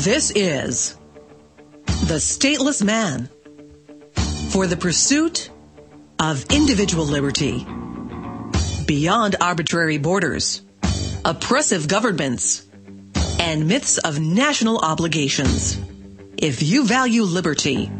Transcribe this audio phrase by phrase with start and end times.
[0.00, 0.96] This is
[1.84, 3.28] The Stateless Man
[4.48, 5.50] for the pursuit
[6.18, 7.66] of individual liberty
[8.86, 10.62] beyond arbitrary borders,
[11.22, 12.66] oppressive governments,
[13.38, 15.78] and myths of national obligations.
[16.38, 17.92] If you value liberty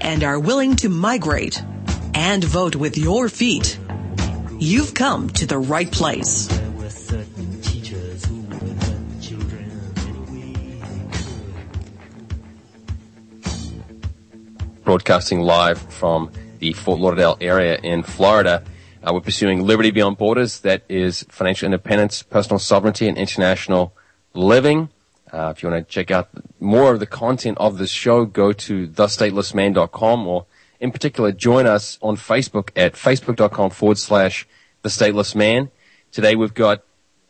[0.00, 1.60] and are willing to migrate
[2.14, 3.76] and vote with your feet,
[4.60, 6.59] you've come to the right place.
[14.90, 18.64] Broadcasting live from the Fort Lauderdale area in Florida.
[19.04, 20.58] Uh, we're pursuing liberty beyond borders.
[20.62, 23.94] That is financial independence, personal sovereignty, and international
[24.34, 24.88] living.
[25.32, 28.52] Uh, if you want to check out more of the content of this show, go
[28.52, 30.46] to thestatelessman.com or
[30.80, 34.44] in particular join us on Facebook at facebook.com forward slash
[34.82, 35.70] the stateless man.
[36.10, 36.82] Today we've got,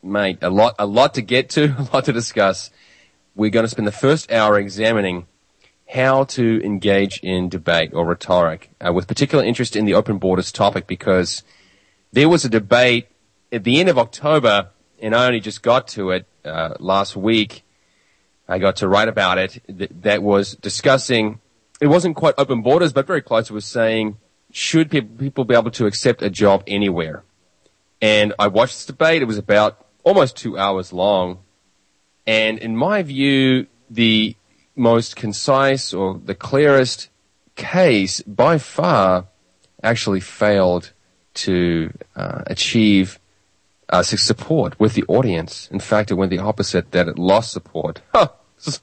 [0.02, 2.70] mate, a lot, a lot to get to, a lot to discuss.
[3.34, 5.27] We're going to spend the first hour examining
[5.93, 10.52] how to engage in debate or rhetoric, uh, with particular interest in the open borders
[10.52, 11.43] topic because
[12.13, 13.09] there was a debate
[13.51, 14.68] at the end of October,
[15.01, 17.65] and I only just got to it uh, last week.
[18.49, 19.63] I got to write about it.
[19.66, 21.41] Th- that was discussing.
[21.80, 23.51] It wasn't quite open borders, but very close.
[23.51, 24.18] It was saying,
[24.52, 27.24] should pe- people be able to accept a job anywhere?
[28.01, 29.23] And I watched this debate.
[29.23, 31.38] It was about almost two hours long.
[32.27, 34.37] And in my view, the
[34.76, 37.09] most concise or the clearest
[37.57, 39.27] case by far
[39.82, 40.93] actually failed
[41.35, 43.18] to uh, achieve
[43.88, 45.68] uh, support with the audience.
[45.71, 48.01] In fact, it went the opposite, that it lost support.
[48.57, 48.80] so,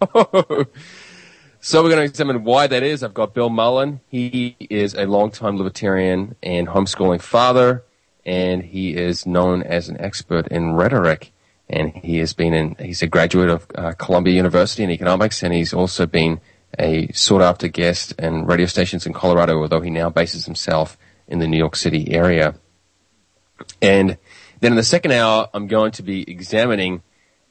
[1.59, 3.03] so we're going to examine why that is.
[3.03, 4.01] I've got Bill Mullen.
[4.09, 7.83] He is a longtime libertarian and homeschooling father,
[8.25, 11.31] and he is known as an expert in rhetoric
[11.69, 15.53] and he has been in, he's a graduate of uh, Columbia University in economics, and
[15.53, 16.39] he's also been
[16.79, 20.97] a sought after guest in radio stations in Colorado, although he now bases himself
[21.27, 22.55] in the New York City area.
[23.81, 24.17] And
[24.59, 27.03] then in the second hour, I'm going to be examining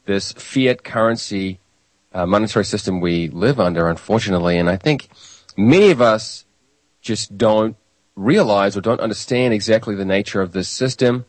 [0.06, 1.60] this fiat currency
[2.12, 4.58] uh, monetary system we live under, unfortunately.
[4.58, 5.08] And I think
[5.56, 6.46] many of us
[7.02, 7.76] just don't
[8.14, 11.26] realize or don't understand exactly the nature of this system.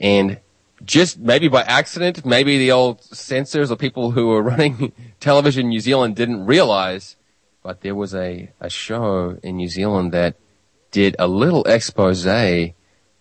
[0.00, 0.40] And
[0.84, 5.68] just maybe by accident, maybe the old censors or people who were running television in
[5.68, 7.16] New Zealand didn't realize,
[7.62, 10.36] but there was a, a show in New Zealand that
[10.90, 12.26] did a little expose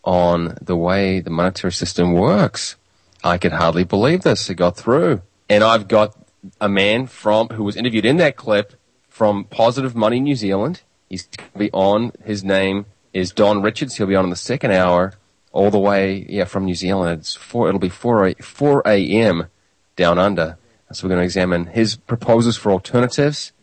[0.04, 2.76] on the way the monetary system works.
[3.24, 4.50] I could hardly believe this.
[4.50, 5.22] It got through.
[5.50, 6.16] And I've got
[6.60, 8.74] a man from, who was interviewed in that clip
[9.10, 10.82] from Positive Money New Zealand.
[11.08, 12.14] He's going to be on.
[12.24, 13.96] His name is Don Richards.
[13.96, 15.14] He'll be on in the second hour
[15.52, 17.20] all the way, yeah, from New Zealand.
[17.20, 19.48] It's four, it'll be 4, 4 a.m.
[19.96, 20.58] down under.
[20.92, 23.54] So we're going to examine his proposals for alternatives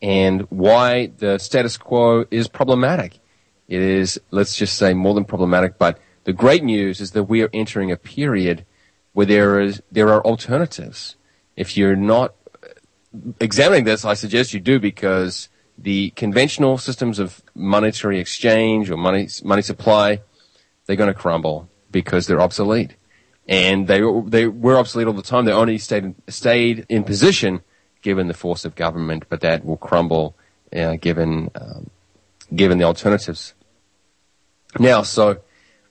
[0.00, 3.18] and why the status quo is problematic.
[3.66, 7.42] It is, let's just say, more than problematic, but the great news is that we
[7.42, 8.64] are entering a period
[9.12, 11.16] where there is, there are alternatives.
[11.56, 12.34] If you're not
[13.40, 19.28] examining this, I suggest you do because the conventional systems of monetary exchange or money,
[19.42, 20.20] money supply
[20.88, 22.96] they're going to crumble because they're obsolete.
[23.46, 25.44] And they, they were obsolete all the time.
[25.44, 27.60] They only stayed in, stayed in position
[28.00, 30.34] given the force of government, but that will crumble
[30.74, 31.90] uh, given, um,
[32.54, 33.54] given the alternatives.
[34.78, 35.40] Now, so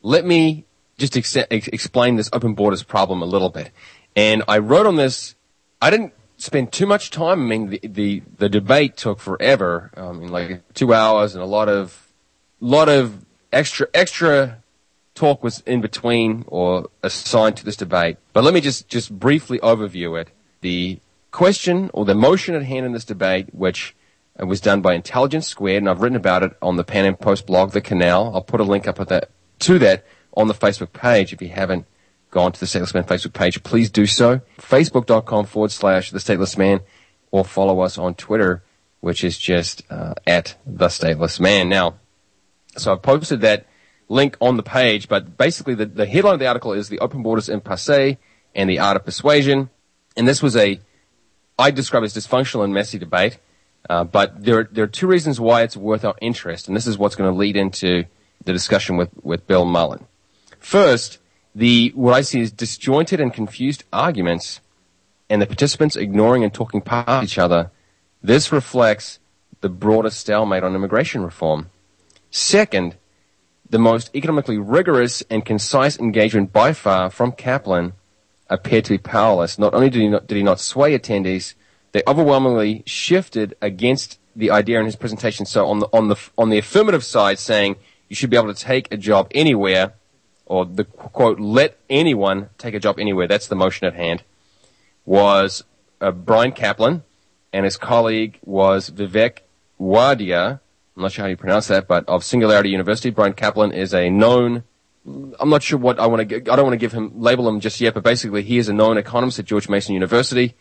[0.01, 0.65] let me
[0.97, 3.71] just ex- explain this open borders problem a little bit.
[4.15, 5.35] And I wrote on this,
[5.79, 7.43] I didn't spend too much time.
[7.43, 9.91] I mean, the, the, the debate took forever.
[9.95, 12.11] I mean, like two hours and a lot of,
[12.59, 14.63] lot of extra, extra
[15.17, 18.17] talk was in between or assigned to this debate.
[18.33, 20.29] But let me just, just briefly overview it.
[20.61, 20.99] The
[21.31, 23.95] question or the motion at hand in this debate, which
[24.41, 27.15] uh, was done by Intelligence Squared, and I've written about it on the Pan Am
[27.15, 28.31] Post blog, The Canal.
[28.33, 29.29] I'll put a link up that,
[29.59, 31.85] to that on the Facebook page if you haven't
[32.29, 33.61] gone to the Stateless Man Facebook page.
[33.63, 34.41] Please do so.
[34.59, 36.81] Facebook.com forward slash The Stateless Man
[37.31, 38.63] or follow us on Twitter,
[38.99, 41.69] which is just uh, at The Stateless Man.
[41.69, 41.95] Now,
[42.77, 43.65] so I posted that
[44.09, 47.23] link on the page, but basically the, the headline of the article is the open
[47.23, 48.17] borders in passe
[48.55, 49.69] and the art of persuasion.
[50.15, 50.79] And this was a,
[51.59, 53.39] I describe as dysfunctional and messy debate.
[53.89, 56.97] Uh, but there, there are two reasons why it's worth our interest, and this is
[56.97, 58.03] what's going to lead into
[58.43, 60.07] the discussion with, with Bill Mullen.
[60.59, 61.19] First,
[61.55, 64.59] the, what I see is disjointed and confused arguments
[65.29, 67.71] and the participants ignoring and talking past each other.
[68.21, 69.19] This reflects
[69.61, 71.69] the broader stalemate on immigration reform.
[72.29, 72.95] Second,
[73.69, 77.93] the most economically rigorous and concise engagement by far from Caplan
[78.49, 79.59] appeared to be powerless.
[79.59, 81.53] Not only did he not, did he not sway attendees,
[81.91, 85.45] they overwhelmingly shifted against the idea in his presentation.
[85.45, 87.75] So on the on the on the affirmative side, saying
[88.07, 89.93] you should be able to take a job anywhere,
[90.45, 93.27] or the quote, let anyone take a job anywhere.
[93.27, 94.23] That's the motion at hand.
[95.05, 95.63] Was
[95.99, 97.03] uh, Bryan Caplan,
[97.51, 99.39] and his colleague was Vivek
[99.79, 100.59] Wadhwa.
[100.97, 103.11] I'm not sure how you pronounce that, but of Singularity University.
[103.11, 104.63] Bryan Caplan is a known
[105.39, 106.35] I'm not sure what I want to.
[106.35, 108.73] I don't want to give him label him just yet, but basically he is a
[108.73, 110.55] known economist at George Mason University.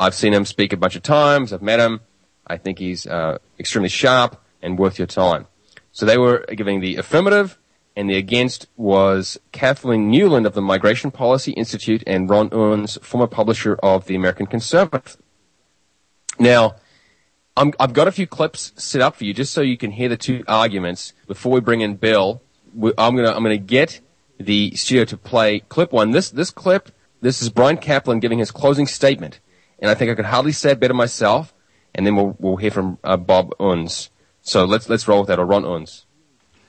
[0.00, 1.52] I've seen him speak a bunch of times.
[1.52, 2.00] I've met him.
[2.46, 5.46] I think he's uh, extremely sharp and worth your time.
[5.92, 7.58] So they were giving the affirmative,
[7.94, 13.26] and the against was Kathleen Newland of the Migration Policy Institute and Ron Unz, former
[13.26, 15.18] publisher of the American Conservative.
[16.38, 16.76] Now,
[17.56, 20.08] i have got a few clips set up for you just so you can hear
[20.08, 22.42] the two arguments before we bring in Bill
[22.74, 24.00] I'm gonna I'm gonna get
[24.38, 26.10] the studio to play clip one.
[26.10, 26.90] This this clip
[27.20, 29.40] this is Bryan Caplan giving his closing statement,
[29.78, 31.54] and I think I could hardly say it better myself.
[31.94, 34.08] And then we'll we'll hear from uh, Bob Unz.
[34.40, 36.04] So let's let's roll with that or Ron Unz.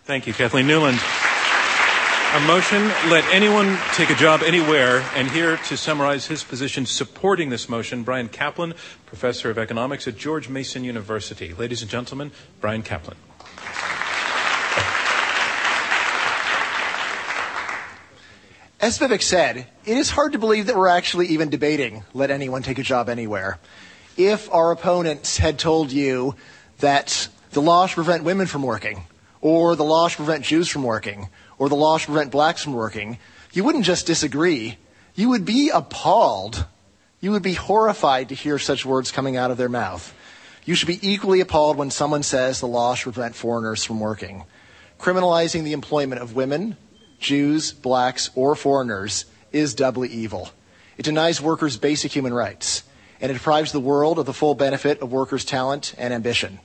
[0.04, 1.00] Thank you, Kathleen Newland.
[2.34, 2.82] A motion,
[3.12, 5.06] let anyone take a job anywhere.
[5.14, 8.74] And here to summarize his position supporting this motion, Bryan Caplan,
[9.06, 11.54] professor of economics at George Mason University.
[11.54, 13.18] Ladies and gentlemen, Bryan Caplan.
[18.82, 22.64] As Vivek said, it is hard to believe that we're actually even debating let anyone
[22.64, 23.60] take a job anywhere.
[24.18, 26.36] If our opponents had told you
[26.80, 29.06] that the law should prevent women from working,
[29.40, 31.30] or the law should prevent Jews from working,
[31.64, 33.18] or the law should prevent blacks from working,
[33.54, 34.78] you wouldn't just disagree.
[35.16, 36.66] You would be appalled.
[37.22, 40.14] You would be horrified to hear such words coming out of their mouth.
[40.66, 44.44] You should be equally appalled when someone says the law should prevent foreigners from working.
[45.00, 46.76] Criminalizing the employment of women,
[47.20, 49.24] Jews, blacks, or foreigners
[49.54, 50.50] is doubly evil.
[50.98, 52.84] It denies workers basic human rights,
[53.22, 56.60] and it deprives the world of the full benefit of workers' talent and ambition.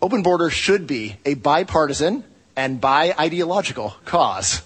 [0.00, 2.24] Open borders should be a bipartisan
[2.58, 4.62] and by ideological cause.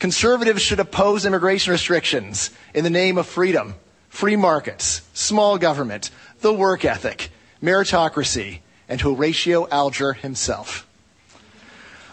[0.00, 3.76] Conservatives should oppose immigration restrictions in the name of freedom,
[4.08, 6.10] free markets, small government,
[6.40, 7.30] the work ethic,
[7.62, 10.88] meritocracy, and Horatio Alger himself.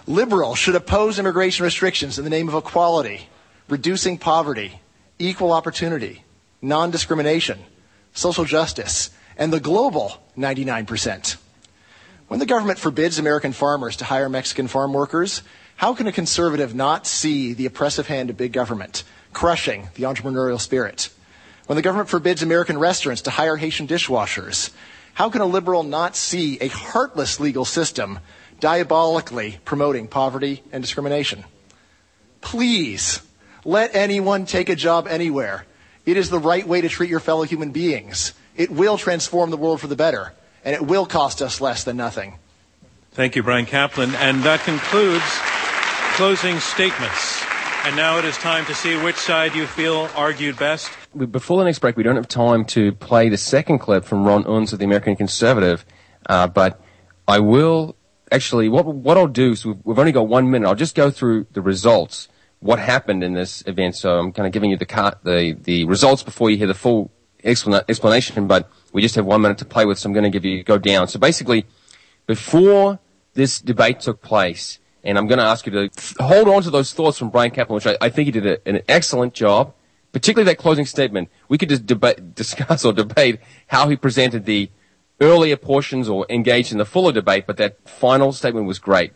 [0.06, 3.28] Liberals should oppose immigration restrictions in the name of equality,
[3.68, 4.80] reducing poverty,
[5.18, 6.24] equal opportunity,
[6.62, 7.58] non discrimination,
[8.14, 11.38] social justice, and the global 99%.
[12.28, 15.42] When the government forbids American farmers to hire Mexican farm workers,
[15.76, 19.04] how can a conservative not see the oppressive hand of big government,
[19.34, 21.10] crushing the entrepreneurial spirit?
[21.68, 24.72] When the government forbids American restaurants to hire Haitian dishwashers,
[25.14, 28.20] how can a liberal not see a heartless legal system
[28.60, 31.44] diabolically promoting poverty and discrimination.
[32.42, 33.22] Please
[33.66, 35.66] let anyone take a job anywhere.
[36.06, 38.34] It is the right way to treat your fellow human beings.
[38.56, 40.34] It will transform the world for the better,
[40.68, 42.38] and it will cost us less than nothing.
[43.12, 44.14] Thank you, Bryan Caplan.
[44.16, 45.24] And that concludes
[46.18, 47.42] closing statements.
[47.86, 50.92] And now it is time to see which side you feel argued best.
[51.16, 54.44] Before the next break, we don't have time to play the second clip from Ron
[54.44, 55.86] Unz of the American Conservative,
[56.26, 56.82] uh, but
[57.30, 57.96] I will
[58.30, 60.68] actually, what what I'll do is we've, we've, only got one minute.
[60.68, 62.28] I'll just go through the results,
[62.60, 63.96] what happened in this event.
[63.96, 66.74] So I'm kind of giving you the car, the the results before you hear the
[66.74, 67.10] full
[67.42, 68.48] explanation.
[68.48, 70.64] But we just have one minute to play with, so I'm going to give you
[70.64, 71.08] go down.
[71.08, 71.66] So basically,
[72.26, 73.00] before
[73.34, 76.94] this debate took place, and I'm going to ask you to hold on to those
[76.94, 79.74] thoughts from Bryan Caplan, which I, I think he did a, an excellent job.
[80.14, 81.30] Particularly that closing statement.
[81.48, 84.72] We could just debate, discuss or debate how he presented the
[85.22, 89.14] earlier portions or engaged in the fuller debate, but that final statement was great.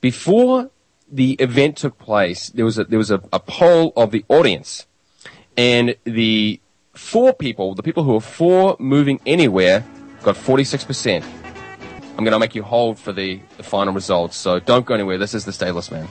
[0.00, 0.70] Before
[1.10, 4.86] the event took place, there was a, there was a, a poll of the audience,
[5.56, 6.60] and the
[6.98, 9.84] four people, the people who are for moving anywhere,
[10.22, 11.24] got 46%.
[12.16, 15.16] I'm going to make you hold for the, the final results, so don't go anywhere.
[15.16, 16.08] This is the Stateless Man.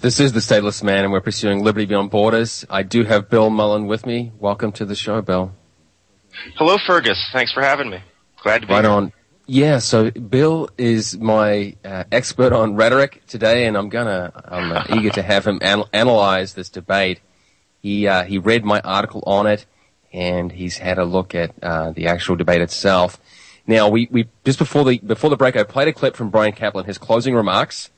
[0.00, 2.64] This is the Stateless Man, and we're pursuing liberty beyond borders.
[2.70, 4.30] I do have Bill Mullen with me.
[4.38, 5.52] Welcome to the show, Bill.
[6.54, 7.18] Hello, Fergus.
[7.32, 7.98] Thanks for having me.
[8.44, 8.92] Glad to be right here.
[8.92, 9.12] on.
[9.46, 14.84] Yeah, so Bill is my uh, expert on rhetoric today, and I'm gonna I'm uh,
[14.94, 17.18] eager to have him an- analyze this debate.
[17.80, 19.66] He uh, he read my article on it,
[20.12, 23.18] and he's had a look at uh, the actual debate itself.
[23.66, 26.52] Now, we, we just before the before the break, I played a clip from Bryan
[26.52, 27.90] Caplan, his closing remarks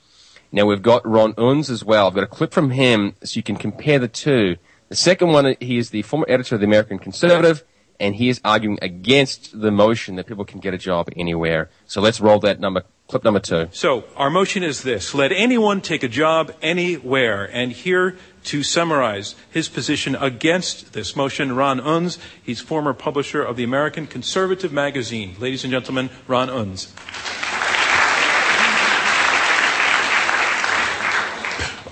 [0.52, 2.06] now we've got Ron Unz as well.
[2.06, 4.56] I've got a clip from him so you can compare the two.
[4.88, 7.62] The second one, he is the former editor of the American Conservative,
[8.00, 11.70] and he is arguing against the motion that people can get a job anywhere.
[11.86, 13.68] So let's roll that number, clip number two.
[13.72, 17.48] So our motion is this: let anyone take a job anywhere.
[17.52, 22.18] And here to summarize his position against this motion, Ron Unz.
[22.42, 25.36] He's former publisher of the American Conservative magazine.
[25.38, 26.88] Ladies and gentlemen, Ron Unz.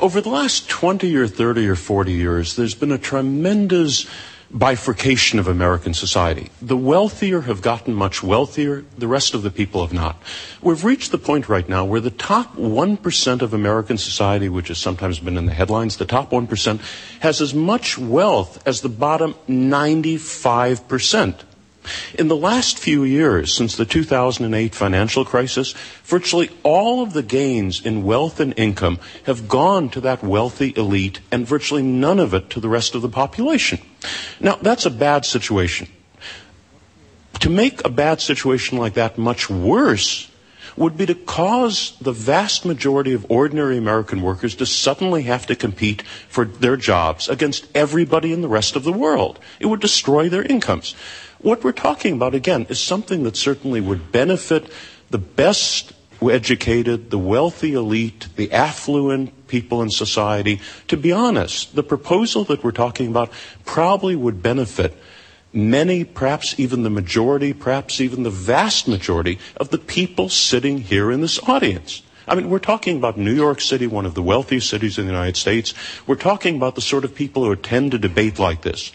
[0.00, 4.06] Over the last 20 or 30 or 40 years, there's been a tremendous
[4.50, 6.50] bifurcation of American society.
[6.62, 10.22] The wealthier have gotten much wealthier, the rest of the people have not.
[10.62, 14.78] We've reached the point right now where the top 1% of American society, which has
[14.78, 16.80] sometimes been in the headlines, the top 1%
[17.20, 21.34] has as much wealth as the bottom 95%.
[22.18, 25.72] In the last few years, since the 2008 financial crisis,
[26.04, 31.20] virtually all of the gains in wealth and income have gone to that wealthy elite
[31.30, 33.78] and virtually none of it to the rest of the population.
[34.40, 35.88] Now, that's a bad situation.
[37.40, 40.30] To make a bad situation like that much worse
[40.78, 45.56] would be to cause the vast majority of ordinary American workers to suddenly have to
[45.56, 49.38] compete for their jobs against everybody in the rest of the world.
[49.58, 50.94] It would destroy their incomes.
[51.40, 54.70] What we're talking about, again, is something that certainly would benefit
[55.10, 60.60] the best educated, the wealthy elite, the affluent people in society.
[60.88, 63.30] To be honest, the proposal that we're talking about
[63.64, 64.96] probably would benefit
[65.52, 71.10] many, perhaps even the majority, perhaps even the vast majority of the people sitting here
[71.10, 72.02] in this audience.
[72.26, 75.12] I mean, we're talking about New York City, one of the wealthiest cities in the
[75.12, 75.72] United States.
[76.06, 78.92] We're talking about the sort of people who attend a debate like this.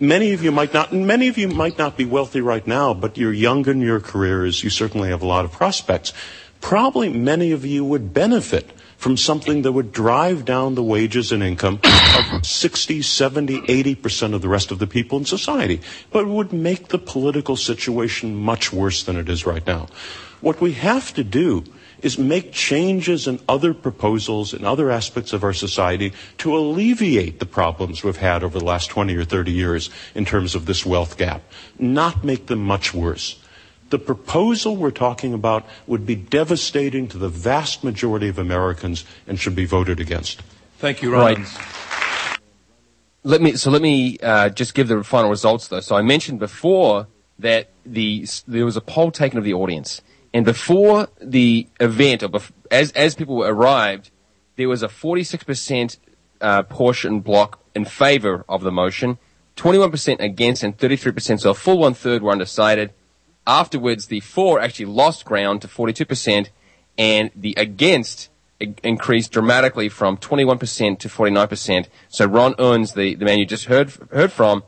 [0.00, 3.18] Many of you might not, many of you might not be wealthy right now, but
[3.18, 4.62] you're young in your careers.
[4.62, 6.12] You certainly have a lot of prospects.
[6.60, 11.42] Probably many of you would benefit from something that would drive down the wages and
[11.42, 11.80] income
[12.32, 16.52] of 60, 70, 80% of the rest of the people in society, but it would
[16.52, 19.86] make the political situation much worse than it is right now.
[20.40, 21.64] What we have to do
[22.02, 27.46] is make changes in other proposals in other aspects of our society to alleviate the
[27.46, 31.16] problems we've had over the last 20 or 30 years in terms of this wealth
[31.16, 31.42] gap,
[31.78, 33.40] not make them much worse.
[33.90, 39.40] The proposal we're talking about would be devastating to the vast majority of Americans and
[39.40, 40.42] should be voted against.
[40.78, 41.22] Thank you, Ron.
[41.22, 41.38] Right.
[43.24, 45.80] Let me so let me uh, just give the final results though.
[45.80, 50.00] So I mentioned before that the there was a poll taken of the audience,
[50.38, 54.12] and before the event, or bef- as as people arrived,
[54.54, 55.96] there was a 46%
[56.40, 59.18] uh, portion block in favor of the motion,
[59.56, 61.40] 21% against, and 33%.
[61.40, 62.92] So a full one third were undecided.
[63.48, 66.50] Afterwards, the for actually lost ground to 42%,
[66.96, 68.28] and the against
[68.60, 71.86] increased dramatically from 21% to 49%.
[72.10, 74.62] So Ron Unz, the, the man you just heard heard from,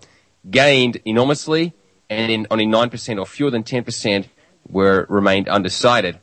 [0.50, 1.74] gained enormously,
[2.08, 4.26] and in only 9% or fewer than 10%
[4.70, 6.18] were remained undecided.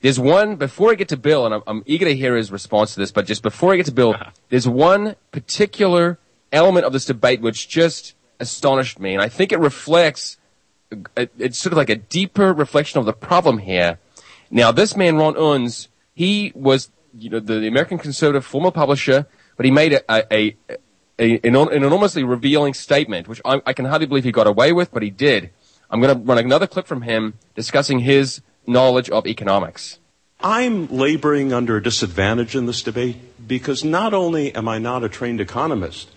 [0.00, 2.94] There's one before I get to Bill, and I'm, I'm, eager to hear his response
[2.94, 3.10] to this.
[3.10, 4.30] But just before I get to Bill, uh-huh.
[4.50, 6.18] there's one particular
[6.52, 10.36] element of this debate which just astonished me, and I think it reflects.
[11.16, 13.98] It's sort of like a deeper reflection of the problem here.
[14.50, 19.26] Now, this man Ron Unz, he was, you know, the, American Conservative former publisher,
[19.56, 20.78] but he made a, a, a
[21.18, 24.92] an, an, enormously revealing statement, which I, I can hardly believe he got away with,
[24.92, 25.50] but he did.
[25.90, 29.98] I'm going to run another clip from him discussing his knowledge of economics.
[30.40, 33.16] I'm laboring under a disadvantage in this debate
[33.48, 36.10] because not only am I not a trained economist,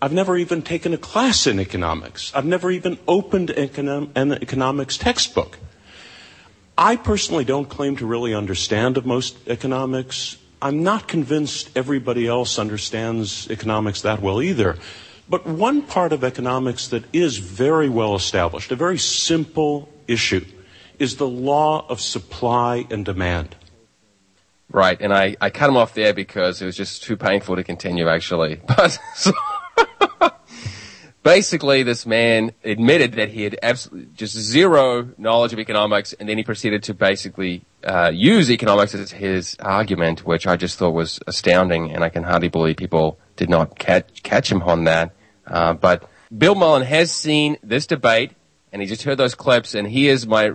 [0.00, 2.32] I've never even taken a class in economics.
[2.34, 5.58] I've never even opened an economics textbook.
[6.78, 10.38] I personally don't claim to really understand most economics.
[10.62, 14.78] I'm not convinced everybody else understands economics that well either.
[15.30, 20.44] But one part of economics that is very well established, a very simple issue,
[20.98, 23.54] is the law of supply and demand.
[24.72, 27.64] Right, and I, I cut him off there because it was just too painful to
[27.64, 28.60] continue, actually.
[28.76, 29.32] But so
[31.22, 36.38] basically, this man admitted that he had absolutely just zero knowledge of economics, and then
[36.38, 41.20] he proceeded to basically uh, use economics as his argument, which I just thought was
[41.28, 45.12] astounding, and I can hardly believe people did not catch catch him on that.
[45.50, 48.32] Uh, but Bill Mullen has seen this debate,
[48.72, 50.52] and he just heard those clips, and he is my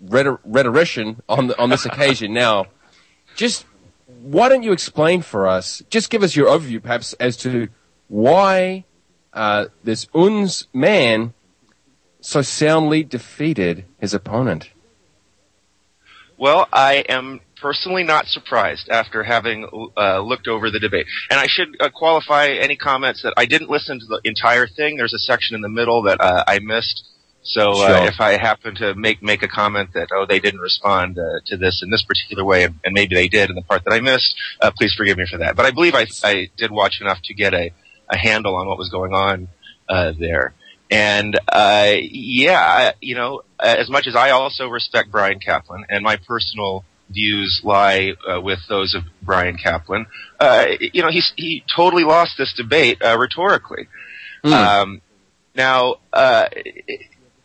[0.00, 2.34] rhetorician on the, on this occasion.
[2.42, 2.66] Now,
[3.36, 3.64] just
[4.20, 5.82] why don't you explain for us?
[5.90, 7.68] Just give us your overview, perhaps, as to
[8.08, 8.84] why
[9.32, 11.34] uh, this Unz man
[12.20, 14.70] so soundly defeated his opponent.
[16.42, 19.64] Well, I am personally not surprised after having
[19.96, 21.06] uh, looked over the debate.
[21.30, 24.96] And I should uh, qualify any comments that I didn't listen to the entire thing.
[24.96, 27.04] There's a section in the middle that uh, I missed.
[27.44, 28.08] So uh, Sure.
[28.08, 31.56] if I happen to make make a comment that oh they didn't respond uh, to
[31.56, 34.00] this in this particular way and, and maybe they did in the part that I
[34.00, 35.54] missed, uh, please forgive me for that.
[35.54, 37.70] But I believe I I did watch enough to get a
[38.10, 39.46] a handle on what was going on
[39.88, 40.54] uh, there.
[40.92, 46.04] And uh, yeah, you know, uh, as much as I also respect Bryan Caplan, and
[46.04, 50.04] my personal views lie uh, with those of Bryan Caplan,
[50.38, 53.88] uh, you know, he's he totally lost this debate uh, rhetorically.
[54.52, 55.00] Um,
[55.54, 56.48] now, uh,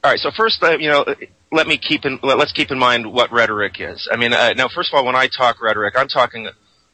[0.04, 0.20] all right.
[0.20, 1.06] So first, uh, you know,
[1.50, 4.10] let me keep in let, us keep in mind what rhetoric is.
[4.12, 6.50] I mean, uh, now first of all, when I talk rhetoric, I'm talking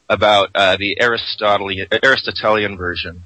[0.08, 3.24] about uh, the Aristotelian Aristotelian version.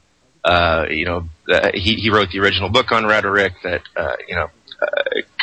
[0.52, 4.35] Uh, you know, uh, he he wrote the original book on rhetoric that uh, you
[4.38, 4.49] know
[4.83, 4.87] uh,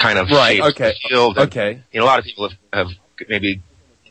[0.05, 1.37] kind of Right, shaped okay, the field.
[1.37, 1.71] and, okay.
[1.91, 2.57] You know, a lot of people have,
[2.87, 2.87] have
[3.29, 3.61] maybe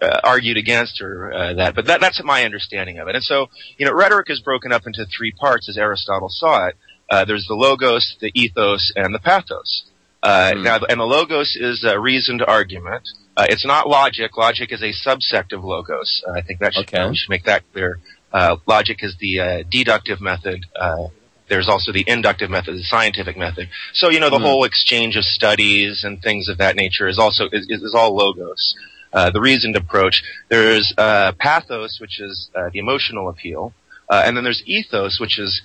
[0.01, 3.15] uh, argued against or uh, that, but that, that's my understanding of it.
[3.17, 3.49] And so,
[3.79, 6.77] you know, rhetoric is broken up into three parts as Aristotle saw it.
[7.11, 9.85] Uh, there's the logos, the ethos, and the pathos.
[10.23, 13.07] Uh, Now, and the logos is a reasoned argument.
[13.37, 14.37] Uh, it's not logic.
[14.37, 16.23] Logic is a subsect of logos.
[16.27, 17.09] Uh, I think that should, Okay.
[17.11, 17.99] we should make that clear.
[18.35, 20.67] Uh, logic is the uh, deductive method.
[20.75, 21.07] Uh,
[21.49, 23.69] there's also the inductive method, the scientific method.
[23.93, 27.45] So you know the whole exchange of studies and things of that nature is also
[27.53, 28.75] is, is all logos.
[29.13, 30.25] Uh, the reasoned approach.
[30.49, 33.73] There's uh, pathos, which is uh, the emotional appeal,
[34.09, 35.63] uh, and then there's ethos, which is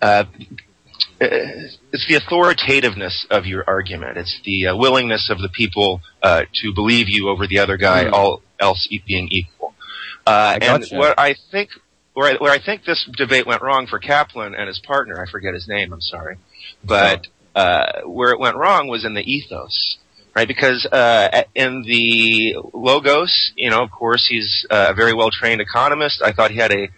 [0.00, 0.24] uh,
[1.18, 4.18] it's the authoritativeness of your argument.
[4.18, 8.08] It's the uh, willingness of the people uh, to believe you over the other guy,
[8.08, 9.74] all else being equal.
[10.26, 11.70] Uh, and what I think,
[12.16, 15.30] where I, where I think this debate went wrong for Caplan and his partner, I
[15.30, 16.38] forget his name, I'm sorry,
[16.82, 19.98] but uh, where it went wrong was in the ethos.
[20.34, 25.30] Right, because uh, in the logos, you know, of course, he's uh, a very well
[25.30, 26.20] trained economist.
[26.22, 26.88] I thought he had a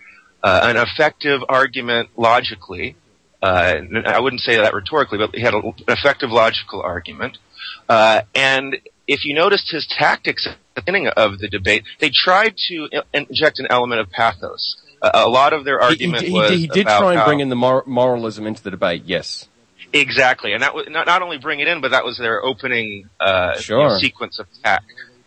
[0.42, 2.96] uh, an effective argument logically.
[3.40, 3.74] Uh,
[4.06, 7.38] I wouldn't say that rhetorically, but he had a, an effective logical argument.
[7.88, 8.76] Uh, and
[9.06, 13.60] if you noticed his tactics at the beginning of the debate, they tried to inject
[13.60, 14.76] an element of pathos.
[15.00, 17.40] A lot of their He, he, argument he, was he did about try and bring
[17.40, 19.04] in the mor- moralism into the debate.
[19.06, 19.48] Yes.
[19.92, 23.08] Exactly, and that was not, not only bring it in, but that was their opening
[23.20, 23.78] uh, Sure.
[23.80, 24.82] you know, sequence of attack,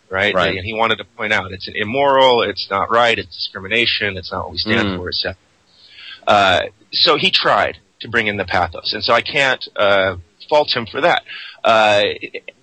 [0.09, 0.35] right?
[0.35, 0.55] Right.
[0.55, 4.43] And he wanted to point out it's immoral, it's not right, it's discrimination, it's not
[4.43, 4.97] what we stand Mm.
[4.97, 5.35] for, etc.
[6.27, 10.17] Uh, so he tried to bring in the pathos, and so I can't uh,
[10.49, 11.23] fault him for that.
[11.63, 12.03] Uh,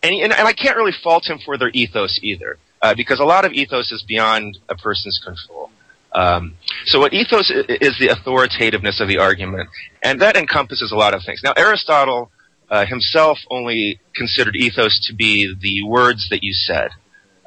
[0.03, 3.25] and, and, and I can't really fault him for their ethos either, uh, because a
[3.25, 5.71] lot of ethos is beyond a person's control.
[6.13, 6.55] Um,
[6.87, 9.69] so what ethos is the authoritativeness of the argument,
[10.03, 11.41] and that encompasses a lot of things.
[11.45, 12.31] Now Aristotle
[12.71, 16.91] uh, himself only considered ethos to be the words that you said,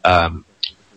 [0.04, 0.46] um,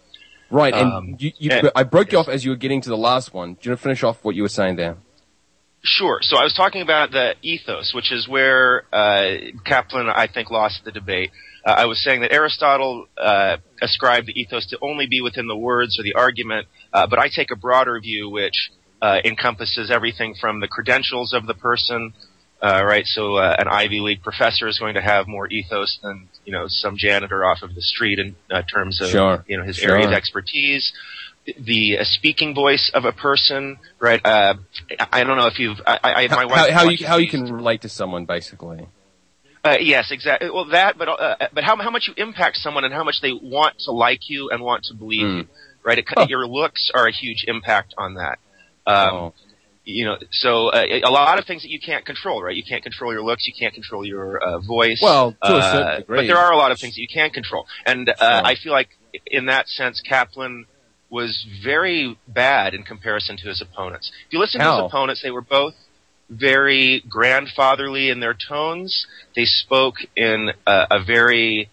[0.51, 0.75] Right.
[0.75, 2.97] And Um, you, you, and- I broke you off as you were getting to the
[2.97, 3.55] last one.
[3.55, 4.97] Do you want to finish off what you were saying there?
[5.83, 6.19] Sure.
[6.23, 10.85] So I was talking about the ethos, which is where uh, Caplan, I think, lost
[10.85, 11.31] the debate.
[11.65, 15.57] Uh, I was saying that Aristotle uh, ascribed the ethos to only be within the
[15.57, 20.35] words or the argument, uh, but I take a broader view, which uh, encompasses everything
[20.41, 22.13] from the credentials of the person.
[22.61, 26.28] Uh, right, so uh, an Ivy League professor is going to have more ethos than
[26.49, 28.35] you know some janitor off of the street in
[28.73, 29.45] terms of sure.
[29.47, 29.93] you know his sure.
[29.93, 30.95] area of expertise
[31.59, 34.21] the uh, speaking voice of a person, right?
[34.25, 34.55] Uh,
[35.13, 35.79] I don't know if you've.
[35.87, 36.71] I, I my wife.
[36.71, 38.87] How, how you how you can relate to someone, basically.
[39.65, 40.51] Uh, yes, exactly.
[40.51, 43.33] Well, that, but uh, but how how much you impact someone and how much they
[43.33, 45.37] want to like you and want to believe mm.
[45.39, 45.49] you,
[45.83, 45.99] right?
[45.99, 46.27] It, oh.
[46.29, 48.39] Your looks are a huge impact on that.
[48.87, 49.35] Um, oh.
[49.91, 52.55] You know, so uh, a lot of things that you can't control, right?
[52.55, 55.01] You can't control your looks, you can't control your uh, voice.
[55.03, 56.19] Well, to a certain degree.
[56.19, 58.17] But there are a lot of things that you can control, and sure.
[58.21, 58.91] I feel like
[59.27, 60.67] in that sense, Caplan
[61.09, 64.13] was very bad in comparison to his opponents.
[64.27, 64.77] If you listen How?
[64.77, 65.75] to his opponents, they were both
[66.29, 69.07] very grandfatherly in their tones.
[69.35, 71.71] They spoke in a, a very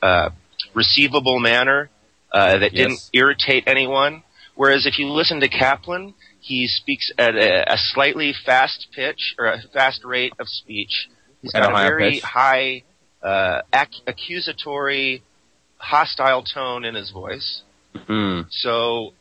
[0.00, 0.30] uh,
[0.74, 1.90] receivable manner
[2.32, 2.88] uh, that yes.
[2.88, 4.22] didn't irritate anyone.
[4.54, 6.14] Whereas if you listen to Caplan,
[6.48, 11.08] he speaks at a, a slightly fast pitch or a fast rate of speech.
[11.42, 12.22] He's got a, very pitch.
[12.22, 12.82] high
[13.22, 15.22] uh, ac- accusatory,
[15.76, 17.62] hostile tone in his voice.
[18.08, 18.46] Mm.
[18.50, 19.12] So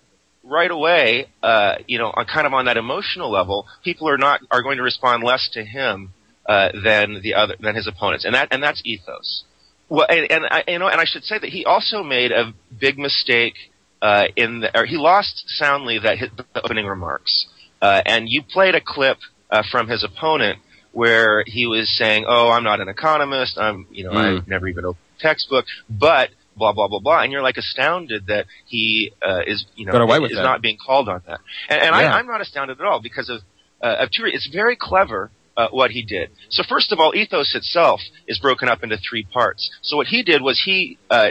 [0.44, 4.40] right away, uh, you know, on kind of on that emotional level, people are not
[4.50, 6.14] are going to respond less to him
[6.48, 9.44] uh, than the other than his opponents, and that and that's ethos.
[9.90, 12.54] Well, and, and I, you know, and I should say that he also made a
[12.78, 13.56] big mistake
[14.02, 17.48] uh, in the, or he lost soundly that his, the opening remarks,
[17.82, 19.18] uh, and you played a clip
[19.50, 20.60] uh, from his opponent
[20.92, 23.58] where he was saying, "Oh, I'm not an economist.
[23.58, 24.40] I'm, you know, mm.
[24.40, 28.28] I've never even opened a textbook, but blah blah blah blah, and you're like astounded
[28.28, 29.92] that he uh, is you know
[30.26, 30.42] is that.
[30.44, 31.40] not being called on that.
[31.70, 32.14] And, and yeah.
[32.14, 33.42] I, I'm not astounded at all because of
[33.82, 34.26] uh, of two.
[34.26, 35.32] It's very clever.
[35.56, 36.30] Uh, what he did.
[36.50, 39.72] So first of all, ethos itself is broken up into three parts.
[39.82, 41.30] So what he did was he uh,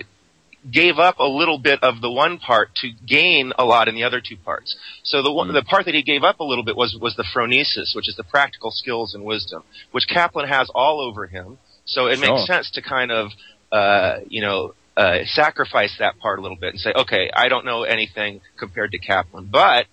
[0.71, 4.05] gave up a little bit of the one part to gain a lot in the
[4.05, 4.77] other two parts.
[5.03, 5.55] So the one, mm.
[5.55, 8.17] the part that he gave up a little bit was was the phronesis, which is
[8.17, 11.59] the practical skills and wisdom, which Caplan has all over him.
[11.85, 12.35] So it sure.
[12.35, 13.31] makes sense to kind of
[13.71, 17.65] uh, you know uh, sacrifice that part a little bit and say, okay, I don't
[17.65, 19.87] know anything compared to Caplan, but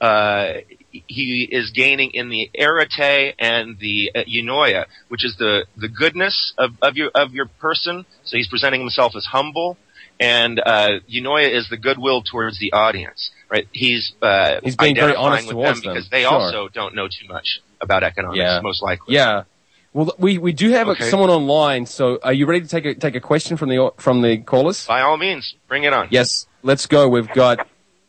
[0.00, 0.54] uh,
[0.90, 6.54] he is gaining in the arete and the uh, eunoia, which is the the goodness
[6.58, 8.04] of, of your of your person.
[8.24, 9.78] So he's presenting himself as humble,
[10.22, 13.30] and uh, eunoia is the goodwill towards the audience.
[13.50, 13.68] Right?
[13.72, 16.18] He's uh, he's being very honest with towards them because them.
[16.18, 16.32] they sure.
[16.32, 18.60] also don't know too much about economics, yeah.
[18.60, 19.14] most likely.
[19.14, 19.44] Yeah.
[19.92, 21.06] Well, we, we do have okay.
[21.06, 21.84] a, someone online.
[21.84, 24.86] So, are you ready to take a take a question from the from the callers?
[24.86, 26.08] By all means, bring it on.
[26.10, 27.08] Yes, let's go.
[27.08, 27.66] We've got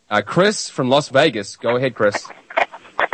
[0.10, 1.58] uh, Chris from Las Vegas.
[1.58, 2.26] Go ahead, Chris.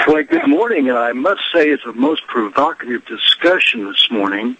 [0.07, 4.57] Well, good morning, and I must say it's a most provocative discussion this morning.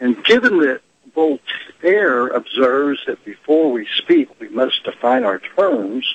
[0.00, 0.80] And given that
[1.18, 6.06] Voltaire observes that before we speak, we must define our terms,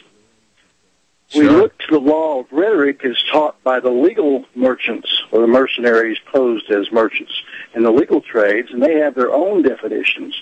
[1.27, 1.43] Sure.
[1.43, 5.47] we look to the law of rhetoric as taught by the legal merchants or the
[5.47, 7.33] mercenaries posed as merchants
[7.73, 10.41] in the legal trades, and they have their own definitions.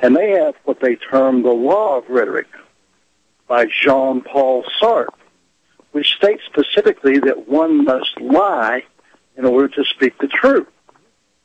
[0.00, 2.46] And they have what they term the law of rhetoric
[3.48, 5.08] by Jean-Paul Sartre,
[5.92, 8.84] which states specifically that one must lie
[9.36, 10.68] in order to speak the truth.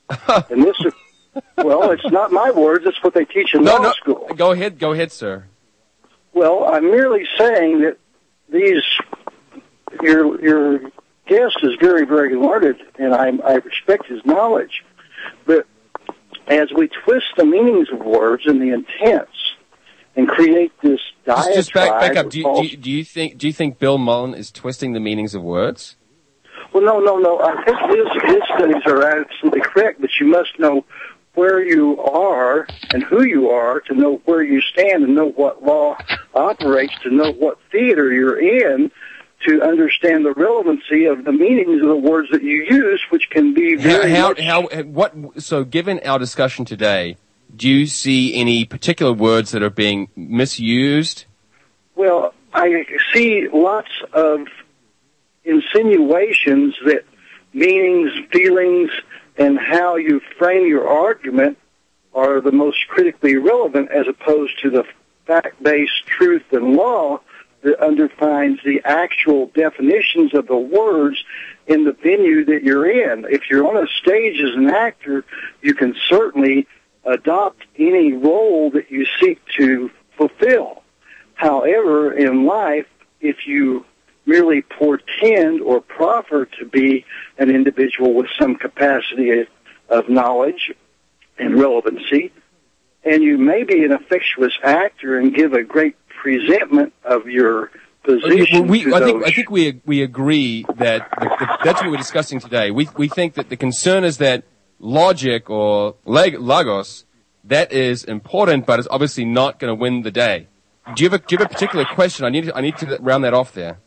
[0.48, 0.94] and this is,
[1.58, 3.92] well, it's not my words, it's what they teach in No, law no.
[3.92, 4.28] school.
[4.36, 4.78] Go ahead.
[4.78, 5.44] Go ahead, sir.
[6.32, 7.96] Well, I'm merely saying that
[8.48, 8.82] these
[10.02, 10.78] your your
[11.26, 14.84] guest is very very learned, and I I respect his knowledge,
[15.46, 15.66] but
[16.46, 19.32] as we twist the meanings of words and the intents
[20.14, 22.30] and create this diatribe, just back, back up.
[22.30, 24.92] Do you, false- do, you, do you think do you think Bill Mullen is twisting
[24.92, 25.96] the meanings of words?
[26.72, 27.40] Well, no, no, no.
[27.40, 30.84] I think his, his studies are absolutely correct, but you must know
[31.36, 35.62] where you are and who you are to know where you stand and know what
[35.62, 35.96] law
[36.34, 38.90] operates, to know what theater you're in,
[39.46, 43.52] to understand the relevancy of the meanings of the words that you use, which can
[43.52, 47.18] be How, very how, much how, what, so given our discussion today,
[47.54, 51.26] do you see any particular words that are being misused?
[51.94, 54.46] Well, I see lots of
[55.44, 57.04] insinuations that
[57.52, 58.90] meanings, feelings,
[59.36, 61.58] and how you frame your argument
[62.14, 64.84] are the most critically relevant as opposed to the
[65.26, 67.20] fact-based truth and law
[67.62, 71.22] that underpins the actual definitions of the words
[71.66, 73.26] in the venue that you're in.
[73.28, 75.24] If you're on a stage as an actor,
[75.62, 76.66] you can certainly
[77.04, 80.82] adopt any role that you seek to fulfill.
[81.34, 82.86] However, in life,
[83.20, 83.84] if you
[84.26, 87.04] merely portend or proffer to be
[87.38, 89.46] an individual with some capacity
[89.88, 90.72] of knowledge
[91.38, 92.32] and relevancy,
[93.04, 97.70] and you may be an affectuous actor and give a great presentment of your
[98.02, 98.62] position.
[98.62, 99.26] Well, we, I think.
[99.26, 102.70] I think we we agree that the, the, that's what we're discussing today.
[102.70, 104.44] We we think that the concern is that
[104.78, 107.04] logic or leg, logos
[107.44, 110.48] that is important, but it's obviously not going to win the day.
[110.94, 112.24] Do you have a do you have a particular question?
[112.24, 113.78] I need to, I need to round that off there.